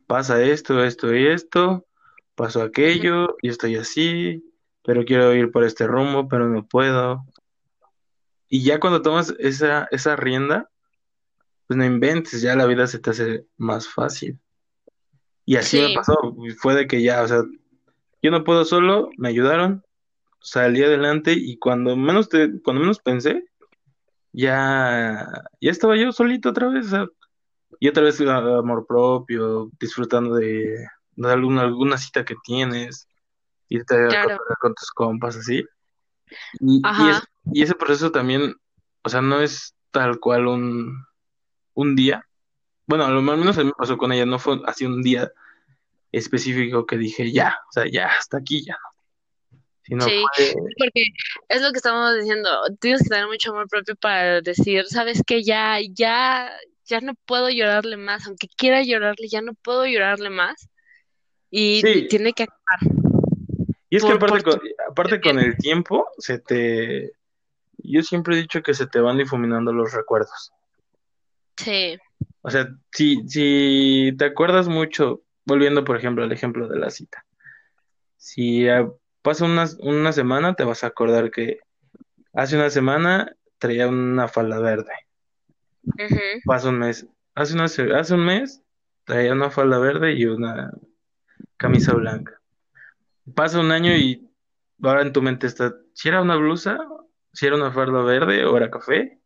Pasa 0.06 0.42
esto, 0.42 0.82
esto 0.82 1.14
y 1.14 1.26
esto, 1.26 1.86
pasó 2.34 2.62
aquello, 2.62 3.36
y 3.42 3.50
estoy 3.50 3.76
así, 3.76 4.42
pero 4.82 5.04
quiero 5.04 5.34
ir 5.34 5.50
por 5.50 5.64
este 5.64 5.86
rumbo, 5.86 6.28
pero 6.28 6.48
no 6.48 6.66
puedo. 6.66 7.26
Y 8.48 8.64
ya 8.64 8.80
cuando 8.80 9.02
tomas 9.02 9.34
esa, 9.38 9.88
esa 9.90 10.16
rienda, 10.16 10.70
pues 11.66 11.76
no 11.76 11.84
inventes, 11.84 12.40
ya 12.40 12.56
la 12.56 12.66
vida 12.66 12.86
se 12.86 12.98
te 12.98 13.10
hace 13.10 13.46
más 13.56 13.88
fácil. 13.88 14.38
Y 15.44 15.56
así 15.56 15.80
me 15.80 15.94
pasó, 15.94 16.14
fue 16.58 16.74
de 16.74 16.86
que 16.86 17.02
ya, 17.02 17.22
o 17.22 17.28
sea, 17.28 17.42
yo 18.22 18.30
no 18.30 18.44
puedo 18.44 18.64
solo, 18.64 19.10
me 19.16 19.28
ayudaron, 19.28 19.82
salí 20.40 20.82
adelante 20.82 21.32
y 21.32 21.58
cuando 21.58 21.96
menos 21.96 22.28
te, 22.28 22.60
cuando 22.62 22.80
menos 22.80 22.98
pensé, 22.98 23.44
ya, 24.32 25.26
ya 25.60 25.70
estaba 25.70 25.96
yo 25.96 26.12
solito 26.12 26.50
otra 26.50 26.68
vez, 26.68 26.86
o 26.86 26.90
sea, 26.90 27.06
y 27.80 27.88
otra 27.88 28.02
vez 28.02 28.20
ah, 28.22 28.58
amor 28.58 28.86
propio, 28.86 29.70
disfrutando 29.78 30.34
de, 30.34 30.86
de 31.16 31.32
alguna, 31.32 31.62
alguna 31.62 31.98
cita 31.98 32.24
que 32.24 32.34
tienes, 32.44 33.08
irte 33.68 33.94
a 33.94 34.08
claro, 34.08 34.38
con 34.60 34.74
tus 34.74 34.90
compas, 34.90 35.36
así. 35.36 35.64
Y, 36.60 36.76
y, 36.76 36.78
es, 36.78 36.84
ajá, 36.84 37.24
y 37.52 37.62
ese 37.62 37.74
proceso 37.74 38.10
también, 38.10 38.54
o 39.02 39.08
sea, 39.08 39.20
no 39.20 39.40
es 39.40 39.74
tal 39.90 40.18
cual 40.20 40.46
un, 40.46 41.04
un 41.74 41.96
día. 41.96 42.24
Bueno, 42.86 43.04
a 43.04 43.10
lo 43.10 43.22
menos 43.22 43.58
a 43.58 43.60
mí 43.60 43.66
me 43.66 43.72
pasó 43.72 43.98
con 43.98 44.12
ella, 44.12 44.26
no 44.26 44.38
fue 44.38 44.60
así 44.66 44.86
un 44.86 45.02
día 45.02 45.30
específico 46.12 46.86
que 46.86 46.96
dije, 46.96 47.30
ya, 47.32 47.58
o 47.68 47.72
sea, 47.72 47.86
ya, 47.86 48.06
hasta 48.06 48.38
aquí 48.38 48.64
ya, 48.64 48.78
sí, 49.88 50.24
porque 50.78 51.04
es 51.48 51.62
lo 51.62 51.72
que 51.72 51.78
estamos 51.78 52.14
diciendo, 52.18 52.50
tienes 52.80 53.02
que 53.02 53.08
tener 53.08 53.26
mucho 53.26 53.50
amor 53.50 53.68
propio 53.68 53.96
para 53.96 54.40
decir, 54.40 54.84
sabes 54.86 55.22
que 55.26 55.42
ya, 55.42 55.78
ya, 55.90 56.50
ya 56.84 57.00
no 57.00 57.14
puedo 57.26 57.48
llorarle 57.48 57.96
más, 57.96 58.26
aunque 58.26 58.48
quiera 58.48 58.82
llorarle, 58.82 59.28
ya 59.28 59.40
no 59.40 59.54
puedo 59.54 59.86
llorarle 59.86 60.30
más 60.30 60.68
y 61.50 61.80
sí, 61.80 62.08
tiene 62.08 62.32
que 62.32 62.44
acabar 62.44 63.07
y 63.90 63.96
es 63.96 64.04
que 64.04 64.12
aparte 64.12 64.42
con, 64.42 64.60
aparte 64.88 65.20
con 65.20 65.38
el 65.38 65.56
tiempo, 65.56 66.08
se 66.18 66.38
te, 66.38 67.12
yo 67.78 68.02
siempre 68.02 68.36
he 68.36 68.40
dicho 68.40 68.62
que 68.62 68.74
se 68.74 68.86
te 68.86 69.00
van 69.00 69.18
difuminando 69.18 69.72
los 69.72 69.92
recuerdos. 69.92 70.52
Sí, 71.56 71.98
O 72.42 72.50
sea, 72.50 72.68
si, 72.92 73.26
si 73.28 74.14
te 74.16 74.26
acuerdas 74.26 74.68
mucho, 74.68 75.22
volviendo 75.44 75.84
por 75.84 75.96
ejemplo 75.96 76.22
al 76.22 76.32
ejemplo 76.32 76.68
de 76.68 76.78
la 76.78 76.90
cita, 76.90 77.24
si 78.16 78.68
ah, 78.68 78.88
pasa 79.22 79.44
una, 79.44 79.66
una 79.80 80.12
semana, 80.12 80.54
te 80.54 80.64
vas 80.64 80.84
a 80.84 80.88
acordar 80.88 81.30
que 81.30 81.60
hace 82.34 82.56
una 82.56 82.70
semana 82.70 83.34
traía 83.58 83.88
una 83.88 84.28
falda 84.28 84.58
verde. 84.58 84.92
Pasa 86.44 86.68
un 86.68 86.78
mes, 86.78 87.06
hace, 87.34 87.54
una, 87.54 87.64
hace 87.64 88.14
un 88.14 88.24
mes 88.24 88.62
traía 89.04 89.32
una 89.32 89.50
falda 89.50 89.78
verde 89.78 90.12
y 90.12 90.26
una 90.26 90.70
camisa 91.56 91.94
blanca. 91.94 92.37
Pasa 93.34 93.60
un 93.60 93.70
año 93.72 93.94
y 93.96 94.30
ahora 94.82 95.02
en 95.02 95.12
tu 95.12 95.22
mente 95.22 95.46
está, 95.46 95.74
si 95.94 96.08
era 96.08 96.22
una 96.22 96.36
blusa, 96.36 96.78
si 97.32 97.46
era 97.46 97.56
una 97.56 97.72
falda 97.72 98.02
verde 98.02 98.44
o 98.44 98.56
era 98.56 98.70
café. 98.70 99.20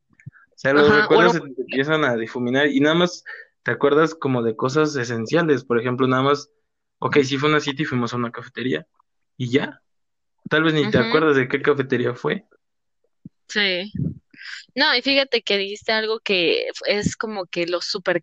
O 0.50 0.58
sea, 0.58 0.72
los 0.74 0.88
ajá, 0.88 0.94
recuerdos 0.94 1.32
bueno, 1.32 1.32
se 1.32 1.40
te 1.40 1.62
empiezan 1.62 2.04
a 2.04 2.16
difuminar 2.16 2.68
y 2.68 2.80
nada 2.80 2.94
más 2.94 3.24
te 3.62 3.72
acuerdas 3.72 4.14
como 4.14 4.42
de 4.42 4.56
cosas 4.56 4.94
esenciales. 4.96 5.64
Por 5.64 5.80
ejemplo, 5.80 6.06
nada 6.06 6.22
más, 6.22 6.50
ok, 6.98 7.18
sí 7.24 7.38
fue 7.38 7.50
una 7.50 7.60
cita 7.60 7.82
y 7.82 7.86
fuimos 7.86 8.12
a 8.14 8.16
una 8.16 8.32
cafetería 8.32 8.86
y 9.36 9.50
ya. 9.50 9.82
Tal 10.50 10.64
vez 10.64 10.74
ni 10.74 10.90
te 10.90 10.98
acuerdas 10.98 11.36
de 11.36 11.48
qué 11.48 11.62
cafetería 11.62 12.14
fue. 12.14 12.46
sí. 13.48 13.92
No, 14.74 14.94
y 14.96 15.02
fíjate 15.02 15.42
que 15.42 15.58
dijiste 15.58 15.92
algo 15.92 16.20
que 16.20 16.68
es 16.86 17.16
como 17.16 17.46
que 17.46 17.66
lo 17.66 17.80
super 17.82 18.22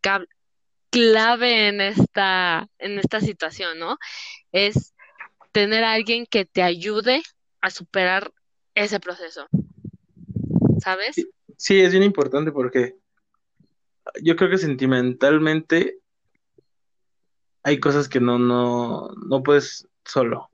clave 0.91 1.67
en 1.67 1.81
esta, 1.81 2.67
en 2.79 2.99
esta 2.99 3.21
situación, 3.21 3.79
¿no? 3.79 3.97
Es 4.51 4.95
tener 5.51 5.83
a 5.83 5.93
alguien 5.93 6.25
que 6.25 6.45
te 6.45 6.61
ayude 6.61 7.21
a 7.61 7.69
superar 7.69 8.31
ese 8.75 8.99
proceso, 8.99 9.47
¿sabes? 10.79 11.15
Sí, 11.57 11.81
es 11.81 11.91
bien 11.91 12.03
importante 12.03 12.51
porque 12.51 12.95
yo 14.21 14.35
creo 14.35 14.49
que 14.49 14.57
sentimentalmente 14.57 15.99
hay 17.63 17.79
cosas 17.79 18.07
que 18.07 18.19
no, 18.19 18.39
no, 18.39 19.09
no 19.27 19.43
puedes 19.43 19.87
solo. 20.05 20.49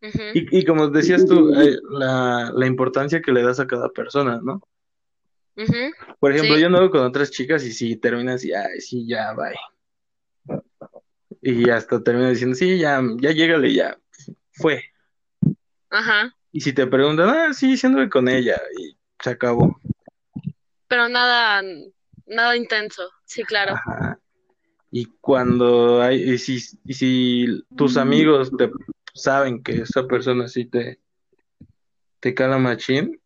Y, 0.00 0.58
y 0.58 0.64
como 0.64 0.88
decías 0.88 1.24
tú, 1.26 1.54
eh, 1.54 1.78
la, 1.90 2.50
la 2.52 2.66
importancia 2.66 3.22
que 3.22 3.32
le 3.32 3.42
das 3.42 3.60
a 3.60 3.66
cada 3.66 3.88
persona, 3.88 4.40
¿no? 4.42 4.60
Por 6.18 6.32
ejemplo, 6.32 6.56
sí, 6.56 6.60
yo 6.60 6.66
ando 6.66 6.90
con 6.90 7.02
otras 7.02 7.30
chicas 7.30 7.64
y 7.64 7.72
si 7.72 7.96
terminan 7.96 8.34
así, 8.34 8.52
ay, 8.52 8.80
sí, 8.80 9.06
ya, 9.06 9.32
bye. 9.34 9.54
Y 11.42 11.68
hasta 11.70 12.02
terminan 12.02 12.30
diciendo, 12.30 12.54
sí, 12.54 12.78
ya, 12.78 13.02
ya 13.18 13.32
llégale, 13.32 13.74
ya, 13.74 13.98
fue. 14.52 14.84
ajá, 15.90 16.34
Y 16.52 16.60
si 16.60 16.72
te 16.72 16.86
preguntan, 16.86 17.28
ah, 17.30 17.52
sí, 17.52 17.76
anduve 17.82 18.08
con 18.08 18.28
ella, 18.28 18.60
y 18.78 18.96
se 19.20 19.30
acabó. 19.30 19.80
pero 20.86 21.08
nada, 21.08 21.62
nada 22.26 22.56
intenso, 22.56 23.10
sí, 23.24 23.42
claro. 23.42 23.74
Ajá. 23.74 24.18
Y 24.90 25.06
cuando 25.20 26.00
hay, 26.02 26.22
y 26.22 26.38
si, 26.38 26.58
y 26.84 26.94
si 26.94 27.64
tus 27.76 27.96
amigos 27.96 28.50
te 28.56 28.70
saben 29.14 29.62
que 29.62 29.82
esa 29.82 30.06
persona 30.06 30.48
sí 30.48 30.66
te, 30.66 31.00
te 32.20 32.34
cala 32.34 32.58
machín, 32.58 33.20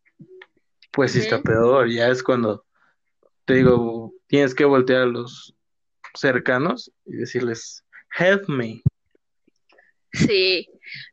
pues 0.91 1.11
sí 1.11 1.19
está 1.19 1.41
peor. 1.41 1.89
Ya 1.89 2.07
es 2.07 2.23
cuando 2.23 2.65
te 3.45 3.55
digo, 3.55 4.13
tienes 4.27 4.55
que 4.55 4.63
voltear 4.65 5.03
a 5.03 5.05
los 5.07 5.55
cercanos 6.15 6.91
y 7.05 7.17
decirles, 7.17 7.83
help 8.17 8.47
me. 8.47 8.81
Sí, 10.13 10.67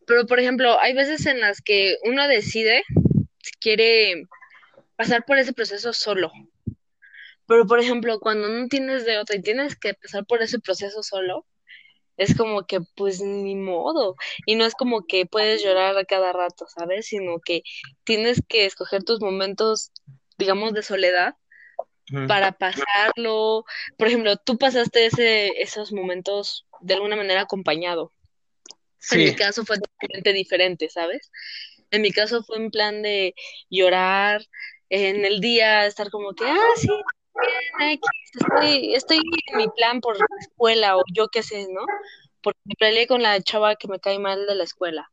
pero 0.06 0.26
por 0.26 0.40
ejemplo, 0.40 0.78
hay 0.80 0.94
veces 0.94 1.26
en 1.26 1.40
las 1.40 1.60
que 1.60 1.96
uno 2.04 2.26
decide 2.28 2.84
si 3.42 3.52
quiere 3.60 4.26
pasar 4.96 5.24
por 5.24 5.38
ese 5.38 5.52
proceso 5.52 5.92
solo. 5.92 6.32
Pero 7.46 7.66
por 7.66 7.78
ejemplo, 7.78 8.18
cuando 8.20 8.48
no 8.48 8.68
tienes 8.68 9.04
de 9.04 9.18
otra 9.18 9.36
y 9.36 9.42
tienes 9.42 9.76
que 9.76 9.94
pasar 9.94 10.24
por 10.24 10.42
ese 10.42 10.58
proceso 10.60 11.02
solo, 11.02 11.44
es 12.16 12.36
como 12.36 12.66
que 12.66 12.80
pues 12.96 13.20
ni 13.20 13.56
modo. 13.56 14.16
Y 14.46 14.54
no 14.54 14.64
es 14.64 14.74
como 14.74 15.06
que 15.06 15.26
puedes 15.26 15.62
llorar 15.62 15.96
a 15.98 16.04
cada 16.04 16.32
rato, 16.32 16.66
¿sabes? 16.68 17.06
Sino 17.06 17.40
que 17.40 17.62
tienes 18.04 18.40
que 18.48 18.64
escoger 18.64 19.04
tus 19.04 19.20
momentos, 19.20 19.90
digamos, 20.38 20.72
de 20.72 20.82
soledad 20.82 21.34
Para 22.28 22.52
pasarlo. 22.52 23.64
Por 23.96 24.08
ejemplo, 24.08 24.36
tú 24.36 24.58
pasaste 24.58 25.06
ese, 25.06 25.62
esos 25.62 25.92
momentos 25.92 26.66
de 26.80 26.94
alguna 26.94 27.16
manera 27.16 27.42
acompañado. 27.42 28.12
En 29.10 29.24
mi 29.24 29.34
caso 29.34 29.64
fue 29.64 29.78
totalmente 29.78 30.32
diferente, 30.32 30.88
¿sabes? 30.88 31.30
En 31.90 32.02
mi 32.02 32.10
caso 32.10 32.42
fue 32.42 32.56
en 32.56 32.70
plan 32.70 33.02
de 33.02 33.34
llorar, 33.70 34.42
en 34.88 35.24
el 35.24 35.40
día 35.40 35.86
estar 35.86 36.10
como 36.10 36.34
que, 36.34 36.44
ah, 36.44 36.72
sí, 36.76 36.88
bien, 37.78 38.00
estoy, 38.32 38.94
estoy 38.94 39.20
en 39.52 39.56
mi 39.56 39.68
plan 39.68 40.00
por 40.00 40.18
la 40.18 40.26
escuela 40.40 40.96
o 40.96 41.02
yo 41.12 41.28
qué 41.28 41.42
sé, 41.42 41.66
¿no? 41.70 41.84
Porque 42.42 42.60
me 42.64 42.74
peleé 42.78 43.06
con 43.06 43.22
la 43.22 43.40
chava 43.42 43.76
que 43.76 43.88
me 43.88 44.00
cae 44.00 44.18
mal 44.18 44.46
de 44.46 44.54
la 44.54 44.64
escuela. 44.64 45.10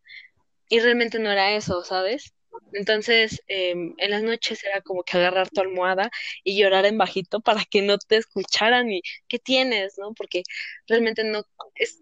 Y 0.69 0.79
realmente 0.79 1.19
no 1.19 1.31
era 1.31 1.51
eso, 1.51 1.83
¿sabes? 1.83 2.33
Entonces, 2.73 3.41
em, 3.47 3.93
en 3.97 4.11
las 4.11 4.23
noches 4.23 4.63
era 4.63 4.81
como 4.81 5.03
que 5.03 5.17
agarrar 5.17 5.49
tu 5.49 5.61
almohada 5.61 6.09
y 6.43 6.57
llorar 6.57 6.85
en 6.85 6.97
bajito 6.97 7.41
para 7.41 7.65
que 7.65 7.81
no 7.81 7.97
te 7.97 8.17
escucharan 8.17 8.89
y 8.91 9.01
¿qué 9.27 9.39
tienes, 9.39 9.97
no? 9.97 10.13
Porque 10.13 10.43
realmente 10.87 11.23
no 11.23 11.45
es 11.75 11.99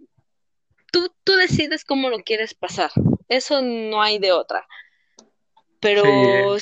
tú 0.91 1.13
tú 1.23 1.33
decides 1.33 1.85
cómo 1.85 2.09
lo 2.09 2.19
quieres 2.23 2.53
pasar. 2.53 2.91
Eso 3.27 3.61
no 3.61 4.01
hay 4.01 4.19
de 4.19 4.31
otra. 4.31 4.65
Pero 5.79 6.57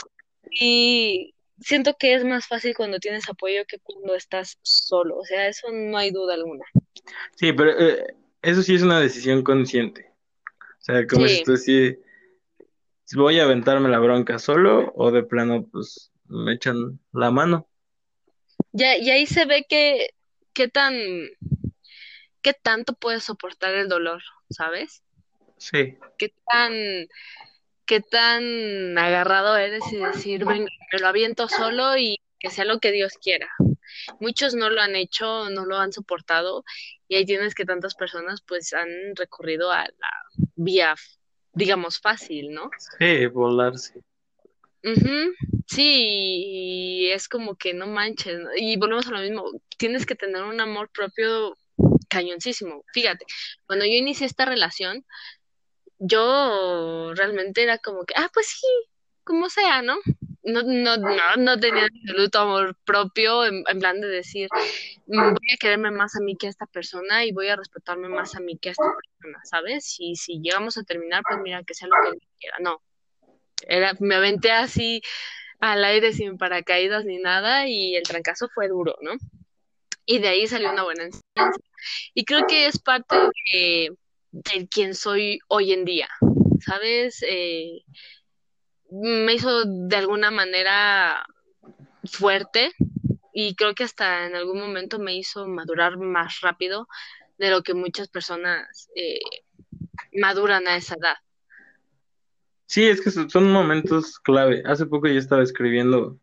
sí 0.51 1.33
siento 1.59 1.95
que 1.97 2.13
es 2.13 2.23
más 2.23 2.47
fácil 2.47 2.75
cuando 2.75 2.99
tienes 2.99 3.27
apoyo 3.29 3.65
que 3.67 3.79
cuando 3.79 4.15
estás 4.15 4.57
solo. 4.61 5.17
O 5.17 5.25
sea, 5.25 5.47
eso 5.47 5.67
no 5.71 5.97
hay 5.97 6.11
duda 6.11 6.35
alguna. 6.35 6.65
sí, 7.35 7.53
pero 7.53 7.71
eh, 7.79 8.15
eso 8.41 8.61
sí 8.61 8.75
es 8.75 8.83
una 8.83 8.99
decisión 8.99 9.43
consciente. 9.43 10.13
O 10.59 10.81
sea, 10.87 11.05
como 11.07 11.27
si 11.27 11.43
tú 11.43 11.57
sí, 11.57 11.89
si 11.91 11.99
voy 13.15 13.39
a 13.39 13.43
aventarme 13.43 13.89
la 13.89 13.99
bronca 13.99 14.39
solo 14.39 14.91
o 14.95 15.11
de 15.11 15.23
plano, 15.23 15.67
pues 15.71 16.11
me 16.25 16.53
echan 16.53 16.99
la 17.13 17.31
mano. 17.31 17.69
ya, 18.71 18.97
y 18.97 19.09
ahí 19.09 19.25
se 19.25 19.45
ve 19.45 19.65
que 19.67 20.11
qué 20.53 20.67
tan, 20.67 20.93
qué 22.41 22.53
tanto 22.53 22.93
puedes 22.93 23.23
soportar 23.23 23.73
el 23.75 23.89
dolor, 23.89 24.21
¿sabes? 24.49 25.03
Sí, 25.57 25.97
Qué 26.17 26.33
tan, 26.45 26.73
qué 27.85 28.01
tan 28.01 28.97
agarrado 28.97 29.57
eres 29.57 29.91
y 29.91 29.97
decir, 29.97 30.45
venga, 30.45 30.69
me 30.91 30.99
lo 30.99 31.07
aviento 31.07 31.47
solo 31.47 31.97
y 31.97 32.19
que 32.39 32.49
sea 32.49 32.65
lo 32.65 32.79
que 32.79 32.91
Dios 32.91 33.13
quiera. 33.21 33.49
Muchos 34.19 34.53
no 34.55 34.69
lo 34.69 34.81
han 34.81 34.95
hecho, 34.95 35.49
no 35.49 35.65
lo 35.65 35.77
han 35.77 35.93
soportado 35.93 36.63
y 37.07 37.15
ahí 37.15 37.25
tienes 37.25 37.55
que 37.55 37.65
tantas 37.65 37.95
personas 37.95 38.41
pues 38.41 38.73
han 38.73 38.89
recurrido 39.15 39.71
a 39.71 39.85
la 39.85 40.11
vía, 40.55 40.95
digamos, 41.57 41.99
fácil, 41.99 42.51
¿no? 42.51 42.69
sí, 42.99 43.25
volarse. 43.27 43.99
Ujú, 44.83 45.33
Sí, 45.65 46.43
y 46.45 47.09
es 47.09 47.27
como 47.27 47.55
que 47.55 47.73
no 47.73 47.87
manches, 47.87 48.39
¿no? 48.39 48.49
Y 48.55 48.77
volvemos 48.77 49.07
a 49.07 49.11
lo 49.11 49.19
mismo, 49.19 49.43
tienes 49.77 50.05
que 50.05 50.15
tener 50.15 50.43
un 50.43 50.61
amor 50.61 50.89
propio 50.91 51.57
cañoncísimo. 52.07 52.83
Fíjate, 52.93 53.25
cuando 53.65 53.85
yo 53.85 53.91
inicié 53.93 54.27
esta 54.27 54.45
relación, 54.45 55.05
yo 55.99 57.11
realmente 57.15 57.63
era 57.63 57.79
como 57.79 58.05
que, 58.05 58.13
ah, 58.15 58.29
pues 58.33 58.47
sí, 58.47 58.67
como 59.23 59.49
sea, 59.49 59.81
¿no? 59.81 59.97
No, 60.47 60.63
no, 60.63 60.95
no, 60.97 61.35
no 61.37 61.59
tenía 61.59 61.83
absoluto 61.93 62.39
amor 62.39 62.75
propio 62.85 63.45
en, 63.45 63.63
en 63.67 63.79
plan 63.79 63.99
de 63.99 64.07
decir, 64.07 64.47
"Mm, 65.07 65.33
voy 65.33 65.47
a 65.53 65.57
quererme 65.59 65.91
más 65.91 66.15
a 66.15 66.21
mí 66.21 66.37
que 66.37 66.47
a 66.47 66.49
esta 66.49 66.65
persona 66.67 67.25
y 67.25 67.33
voy 67.33 67.49
a 67.49 67.57
respetarme 67.57 68.07
más 68.09 68.35
a 68.35 68.39
mí 68.39 68.57
que 68.57 68.69
a 68.69 68.71
esta 68.73 68.83
persona, 68.95 69.39
¿sabes? 69.43 69.95
Y 69.99 70.15
si 70.15 70.39
llegamos 70.41 70.77
a 70.77 70.83
terminar, 70.83 71.21
pues 71.27 71.39
mira, 71.43 71.63
que 71.63 71.73
sea 71.73 71.87
lo 71.89 71.95
que 72.11 72.17
quiera. 72.39 72.57
No, 72.61 72.81
era, 73.67 73.93
me 73.99 74.15
aventé 74.15 74.51
así 74.51 75.01
al 75.59 75.83
aire 75.85 76.13
sin 76.13 76.37
paracaídas 76.37 77.05
ni 77.05 77.19
nada 77.19 77.67
y 77.67 77.95
el 77.95 78.03
trancazo 78.03 78.47
fue 78.53 78.67
duro, 78.69 78.97
¿no? 79.01 79.13
Y 80.05 80.19
de 80.19 80.29
ahí 80.29 80.47
salió 80.47 80.71
una 80.71 80.83
buena 80.83 81.03
enseñanza. 81.05 81.59
Y 82.13 82.25
creo 82.25 82.47
que 82.47 82.67
es 82.67 82.79
parte 82.79 83.15
de, 83.53 83.91
de 84.31 84.67
quien 84.69 84.95
soy 84.95 85.39
hoy 85.49 85.73
en 85.73 85.85
día, 85.85 86.09
¿sabes? 86.61 87.23
Eh, 87.27 87.81
me 88.91 89.33
hizo 89.33 89.65
de 89.65 89.95
alguna 89.95 90.31
manera 90.31 91.25
fuerte 92.03 92.71
y 93.33 93.55
creo 93.55 93.75
que 93.75 93.83
hasta 93.83 94.25
en 94.25 94.35
algún 94.35 94.59
momento 94.59 94.99
me 94.99 95.15
hizo 95.15 95.47
madurar 95.47 95.97
más 95.97 96.41
rápido 96.41 96.87
de 97.37 97.51
lo 97.51 97.61
que 97.61 97.73
muchas 97.73 98.07
personas 98.07 98.89
eh, 98.95 99.19
maduran 100.13 100.67
a 100.67 100.75
esa 100.75 100.95
edad. 100.95 101.15
Sí, 102.65 102.85
es 102.85 102.99
que 103.01 103.11
son 103.11 103.51
momentos 103.51 104.19
clave. 104.19 104.63
Hace 104.65 104.85
poco 104.85 105.07
yo 105.07 105.19
estaba 105.19 105.43
escribiendo 105.43 106.19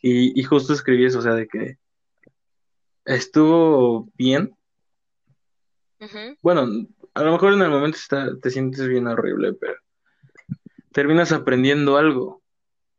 y, 0.00 0.38
y 0.38 0.44
justo 0.44 0.72
escribí 0.72 1.04
eso, 1.04 1.20
o 1.20 1.22
sea, 1.22 1.34
de 1.34 1.46
que 1.46 1.78
estuvo 3.04 4.08
bien. 4.14 4.54
Bueno, 6.42 6.68
a 7.14 7.22
lo 7.22 7.32
mejor 7.32 7.54
en 7.54 7.62
el 7.62 7.70
momento 7.70 7.98
está, 7.98 8.38
te 8.40 8.50
sientes 8.50 8.86
bien 8.86 9.06
horrible, 9.06 9.52
pero 9.54 9.74
terminas 10.98 11.30
aprendiendo 11.30 11.96
algo 11.96 12.42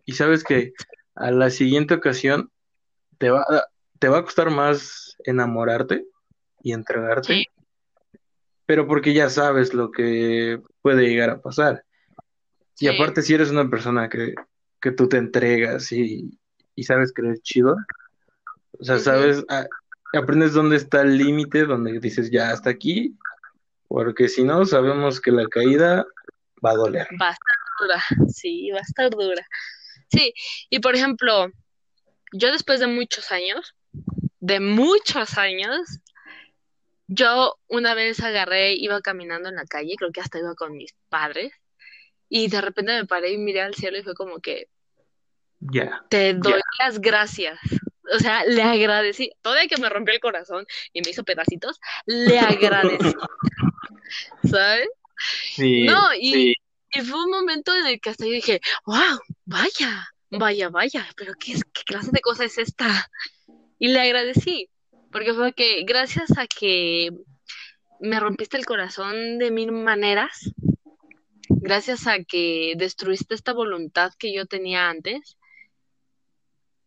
y 0.05 0.13
sabes 0.13 0.45
que 0.45 0.71
a 1.15 1.31
la 1.31 1.49
siguiente 1.49 1.95
ocasión 1.95 2.49
te 3.17 3.29
va, 3.29 3.45
te 3.99 4.07
va 4.07 4.19
a 4.19 4.23
costar 4.23 4.51
más 4.51 5.17
enamorarte 5.25 6.05
y 6.63 6.69
Sí, 6.69 6.71
entregarte, 6.71 7.45
pero 8.65 8.87
porque 8.87 9.13
ya 9.13 9.29
sabes 9.29 9.73
lo 9.73 9.91
que 9.91 10.61
puede 10.81 11.09
llegar 11.09 11.29
a 11.29 11.41
pasar. 11.41 11.83
Y 12.79 12.87
aparte, 12.87 13.21
si 13.21 13.33
eres 13.33 13.51
una 13.51 13.69
persona 13.69 14.07
que, 14.07 14.33
que 14.79 14.91
tú 14.91 15.09
te 15.09 15.17
entregas 15.17 15.91
y, 15.91 16.39
y 16.75 16.83
sabes 16.83 17.11
que 17.11 17.21
eres 17.21 17.41
chido, 17.41 17.75
o 18.79 18.83
sea, 18.85 18.97
sabes, 18.99 19.43
ah, 19.49 19.65
aprendes 20.13 20.53
dónde 20.53 20.77
está 20.77 21.01
el 21.01 21.17
límite, 21.17 21.65
donde 21.65 21.99
dices 21.99 22.31
ya 22.31 22.51
hasta 22.51 22.69
aquí, 22.69 23.17
porque 23.89 24.29
si 24.29 24.45
no, 24.45 24.65
sabemos 24.65 25.19
que 25.19 25.33
la 25.33 25.45
caída 25.49 26.05
va 26.65 26.71
a 26.71 26.75
doler. 26.75 27.07
Estar 27.11 27.35
dura, 27.79 28.03
sí, 28.27 28.69
va 28.71 28.79
a 28.79 28.81
estar 28.81 29.09
dura. 29.09 29.47
Sí, 30.11 30.33
y 30.69 30.79
por 30.79 30.95
ejemplo, 30.95 31.51
yo 32.31 32.51
después 32.51 32.79
de 32.79 32.87
muchos 32.87 33.31
años, 33.31 33.75
de 34.39 34.59
muchos 34.59 35.37
años, 35.37 35.99
yo 37.07 37.55
una 37.67 37.93
vez 37.93 38.19
agarré, 38.21 38.73
iba 38.73 39.01
caminando 39.01 39.49
en 39.49 39.55
la 39.55 39.65
calle, 39.65 39.95
creo 39.97 40.11
que 40.11 40.21
hasta 40.21 40.39
iba 40.39 40.55
con 40.55 40.77
mis 40.77 40.93
padres, 41.09 41.51
y 42.29 42.47
de 42.47 42.61
repente 42.61 42.93
me 42.93 43.05
paré 43.05 43.31
y 43.31 43.37
miré 43.37 43.61
al 43.61 43.73
cielo 43.73 43.97
y 43.97 44.03
fue 44.03 44.13
como 44.13 44.39
que, 44.39 44.67
Ya. 45.59 46.05
Te 46.09 46.33
doy 46.33 46.61
las 46.79 46.99
gracias. 46.99 47.59
O 48.11 48.19
sea, 48.19 48.43
le 48.45 48.63
agradecí. 48.63 49.31
Todavía 49.41 49.67
que 49.67 49.81
me 49.81 49.89
rompió 49.89 50.13
el 50.13 50.19
corazón 50.19 50.65
y 50.93 51.01
me 51.01 51.11
hizo 51.11 51.23
pedacitos, 51.23 51.79
le 52.05 52.39
agradecí, 52.39 53.13
¿sabes? 54.49 54.87
Sí, 55.55 55.83
No, 55.83 56.13
y, 56.19 56.33
sí. 56.33 56.53
Y 56.91 57.01
fue 57.01 57.23
un 57.23 57.31
momento 57.31 57.75
en 57.75 57.87
el 57.87 57.99
que 57.99 58.09
hasta 58.09 58.25
yo 58.25 58.31
dije, 58.31 58.61
wow, 58.85 59.19
vaya, 59.45 60.07
vaya, 60.31 60.69
vaya, 60.69 61.07
pero 61.15 61.33
qué, 61.39 61.53
qué 61.73 61.83
clase 61.85 62.11
de 62.11 62.21
cosa 62.21 62.45
es 62.45 62.57
esta. 62.57 63.09
Y 63.77 63.89
le 63.89 64.01
agradecí, 64.01 64.69
porque 65.11 65.33
fue 65.33 65.53
que 65.53 65.83
gracias 65.83 66.37
a 66.37 66.47
que 66.47 67.11
me 67.99 68.19
rompiste 68.19 68.57
el 68.57 68.65
corazón 68.65 69.37
de 69.37 69.51
mil 69.51 69.71
maneras, 69.71 70.51
gracias 71.49 72.07
a 72.07 72.23
que 72.23 72.73
destruiste 72.77 73.35
esta 73.35 73.53
voluntad 73.53 74.13
que 74.17 74.33
yo 74.33 74.45
tenía 74.45 74.89
antes, 74.89 75.37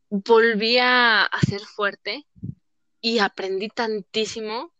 volví 0.09 0.79
a 0.79 1.29
ser 1.47 1.61
fuerte 1.61 2.27
y 3.01 3.19
aprendí 3.19 3.69
tantísimo 3.69 4.73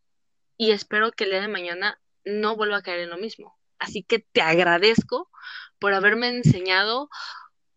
y 0.57 0.71
espero 0.71 1.13
que 1.13 1.25
el 1.25 1.31
día 1.31 1.41
de 1.41 1.49
mañana 1.49 2.01
no 2.25 2.57
vuelva 2.57 2.79
a 2.79 2.83
caer 2.83 3.01
en 3.01 3.11
lo 3.11 3.19
mismo. 3.19 3.59
Así 3.83 4.05
que 4.05 4.21
te 4.21 4.41
agradezco 4.41 5.29
por 5.81 5.93
haberme 5.93 6.29
enseñado 6.29 7.11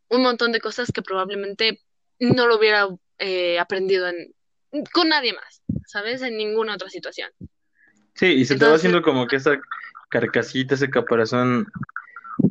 un 0.08 0.22
montón 0.22 0.52
de 0.52 0.62
cosas 0.62 0.92
que 0.92 1.02
probablemente 1.02 1.82
no 2.20 2.48
lo 2.48 2.58
hubiera 2.58 2.88
eh, 3.18 3.58
aprendido 3.60 4.08
en, 4.08 4.36
con 4.94 5.10
nadie 5.10 5.34
más, 5.34 5.64
¿sabes? 5.88 6.22
En 6.22 6.38
ninguna 6.38 6.76
otra 6.76 6.90
situación. 6.90 7.32
Sí, 8.14 8.28
y 8.28 8.46
se 8.46 8.56
te 8.56 8.68
va 8.68 8.76
haciendo 8.76 9.02
como 9.02 9.26
que 9.26 9.38
esa 9.38 9.60
carcasita, 10.10 10.76
ese 10.76 10.92
caparazón 10.92 11.66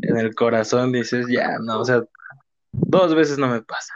en 0.02 0.16
el 0.16 0.34
corazón, 0.34 0.90
dices, 0.90 1.26
ya, 1.30 1.56
no, 1.60 1.80
o 1.80 1.84
sea, 1.84 2.02
dos 2.72 3.14
veces 3.14 3.38
no 3.38 3.46
me 3.46 3.62
pasa. 3.62 3.94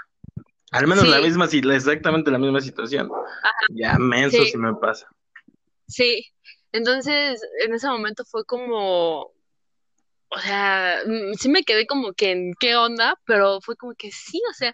Al 0.70 0.86
menos 0.86 1.08
la 1.08 1.20
misma, 1.20 1.46
exactamente 1.74 2.30
la 2.30 2.38
misma 2.38 2.60
situación. 2.60 3.10
Ya, 3.70 3.98
menso 3.98 4.44
sí, 4.44 4.50
si 4.50 4.56
me 4.56 4.74
pasa. 4.74 5.08
sí. 5.88 6.24
Entonces, 6.72 7.40
en 7.64 7.72
ese 7.72 7.88
momento 7.88 8.24
fue 8.26 8.44
como, 8.44 9.32
o 10.30 10.38
sea, 10.40 11.02
mm, 11.06 11.34
sí 11.34 11.48
me 11.48 11.62
quedé 11.64 11.86
como 11.86 12.12
que 12.12 12.32
en 12.32 12.54
qué 12.60 12.76
onda, 12.76 13.18
pero 13.26 13.60
fue 13.60 13.76
como 13.76 13.94
que 13.94 14.10
sí, 14.12 14.40
o 14.50 14.54
sea, 14.54 14.72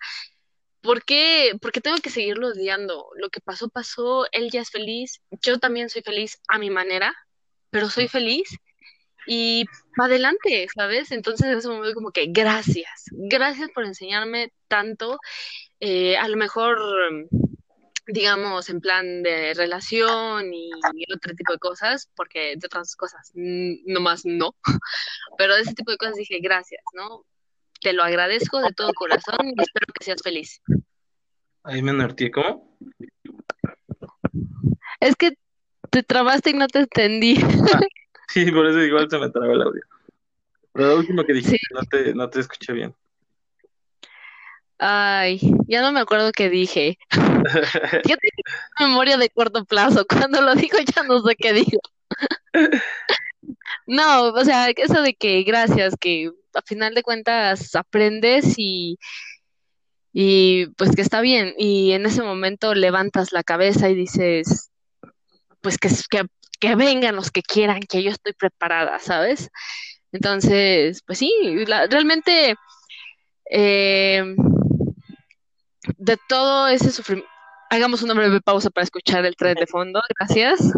¿por 0.83 1.05
qué, 1.05 1.53
por 1.61 1.73
qué 1.73 1.81
tengo 1.81 1.99
que 1.99 2.11
seguirlo 2.11 2.49
odiando? 2.49 3.07
Lo 3.17 3.31
que 3.31 3.41
pasó, 3.41 3.69
pasó, 3.69 4.27
él 4.33 4.51
ya 4.51 4.61
es 4.63 4.71
feliz, 4.71 5.21
yo 5.43 5.59
también 5.59 5.89
soy 5.91 6.03
feliz 6.03 6.39
a 6.49 6.59
mi 6.59 6.71
manera, 6.71 7.15
pero 7.71 7.91
soy 7.91 8.09
feliz 8.09 8.49
y 9.27 9.65
para 9.97 10.09
adelante, 10.09 10.69
¿sabes? 10.75 11.11
Entonces 11.13 11.47
en 11.47 11.59
ese 11.59 11.69
momento 11.69 11.95
como 11.95 12.11
que 12.11 12.27
gracias, 12.29 13.05
gracias 13.13 13.71
por 13.75 13.85
enseñarme 13.85 14.53
tanto, 14.69 15.19
eh, 15.81 16.17
a 16.17 16.29
lo 16.29 16.37
mejor, 16.37 16.79
mm, 17.13 17.44
digamos, 18.07 18.69
en 18.69 18.81
plan 18.81 19.23
de 19.23 19.55
relación 19.55 20.53
y 20.53 20.71
otro 21.15 21.35
tipo 21.35 21.53
de 21.53 21.59
cosas, 21.59 22.11
porque 22.17 22.55
de 22.57 22.67
otras 22.67 22.97
cosas, 22.97 23.31
nomás 23.35 24.25
no, 24.25 24.55
pero 25.39 25.55
de 25.57 25.63
ese 25.63 25.75
tipo 25.75 25.91
de 25.91 25.99
cosas 25.99 26.17
dije 26.17 26.39
gracias, 26.41 26.83
¿no? 26.95 27.25
Te 27.81 27.93
lo 27.93 28.03
agradezco 28.03 28.61
de 28.61 28.73
todo 28.73 28.93
corazón 28.95 29.39
y 29.57 29.63
espero 29.63 29.87
que 29.93 30.05
seas 30.05 30.23
feliz. 30.23 30.63
Ahí 31.65 31.83
me 31.83 31.93
norteé, 31.93 32.31
¿cómo? 32.31 32.77
Es 35.01 35.17
que 35.17 35.37
te 35.91 36.03
trabaste 36.03 36.51
y 36.51 36.55
no 36.55 36.67
te 36.69 36.81
entendí. 36.81 37.39
Ah, 37.73 37.81
sí, 38.29 38.51
por 38.51 38.67
eso 38.67 38.81
igual 38.81 39.09
se 39.11 39.19
me 39.19 39.31
trabó 39.31 39.53
el 39.53 39.63
audio. 39.63 39.83
Pero 40.73 40.89
lo 40.89 40.97
último 40.99 41.25
que 41.25 41.35
Sí, 41.41 41.57
dijiste, 41.57 41.67
no 41.75 41.81
te, 41.83 42.15
no 42.15 42.31
te 42.31 42.41
escuché 42.41 42.73
bien. 42.73 42.95
Ay, 44.87 45.41
ya 45.69 45.81
no 45.83 45.93
me 45.93 46.01
acuerdo 46.01 46.33
qué 46.33 46.51
dije. 46.51 46.99
Yo 48.09 48.17
tengo 48.17 48.91
memoria 48.91 49.17
de 49.17 49.31
corto 49.31 49.65
plazo. 49.65 50.05
Cuando 50.09 50.43
lo 50.43 50.55
digo 50.55 50.79
ya 50.95 51.03
no 51.05 51.21
sé 51.23 51.37
qué 51.37 51.53
digo. 51.53 51.81
No, 53.87 54.25
o 54.33 54.45
sea, 54.45 54.71
eso 54.71 55.03
de 55.03 55.15
que 55.15 55.43
gracias, 55.43 55.95
que 56.01 56.31
a 56.55 56.63
final 56.63 56.95
de 56.95 57.03
cuentas 57.03 57.75
aprendes 57.75 58.55
y, 58.59 58.99
y 60.13 60.67
pues 60.77 60.93
que 60.95 61.03
está 61.03 61.21
bien. 61.21 61.55
Y 61.59 61.93
en 61.93 62.07
ese 62.07 62.23
momento 62.23 62.75
levantas 62.75 63.33
la 63.33 63.43
cabeza 63.43 63.89
y 63.91 63.95
dices, 63.95 64.71
pues 65.63 65.79
que, 65.79 65.89
que, 66.11 66.23
que 66.61 66.77
vengan 66.77 67.17
los 67.17 67.31
que 67.31 67.43
quieran, 67.43 67.81
que 67.83 68.03
yo 68.03 68.11
estoy 68.11 68.33
preparada, 68.35 68.99
¿sabes? 69.01 69.51
Entonces, 70.13 71.03
pues 71.07 71.19
sí, 71.21 71.33
la- 71.67 71.87
realmente 71.87 72.57
eh, 73.51 74.25
de 75.99 76.19
todo 76.29 76.69
ese 76.69 76.91
sufrimiento, 76.91 77.31
hagamos 77.71 78.03
una 78.03 78.15
breve 78.15 78.41
pausa 78.41 78.71
para 78.71 78.85
escuchar 78.85 79.25
el 79.25 79.37
tren 79.37 79.55
de 79.55 79.67
fondo, 79.67 80.01
gracias. 80.19 80.73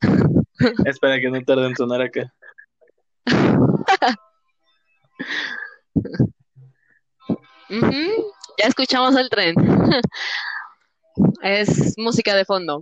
Espera 0.84 1.20
que 1.20 1.30
no 1.30 1.42
tarde 1.42 1.66
en 1.66 1.76
sonar 1.76 2.02
acá. 2.02 2.32
Ya 7.68 8.66
escuchamos 8.68 9.16
el 9.16 9.28
tren. 9.30 9.54
Es 11.42 11.94
música 11.96 12.34
de 12.34 12.44
fondo, 12.44 12.80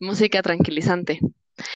música 0.00 0.40
tranquilizante. 0.40 1.20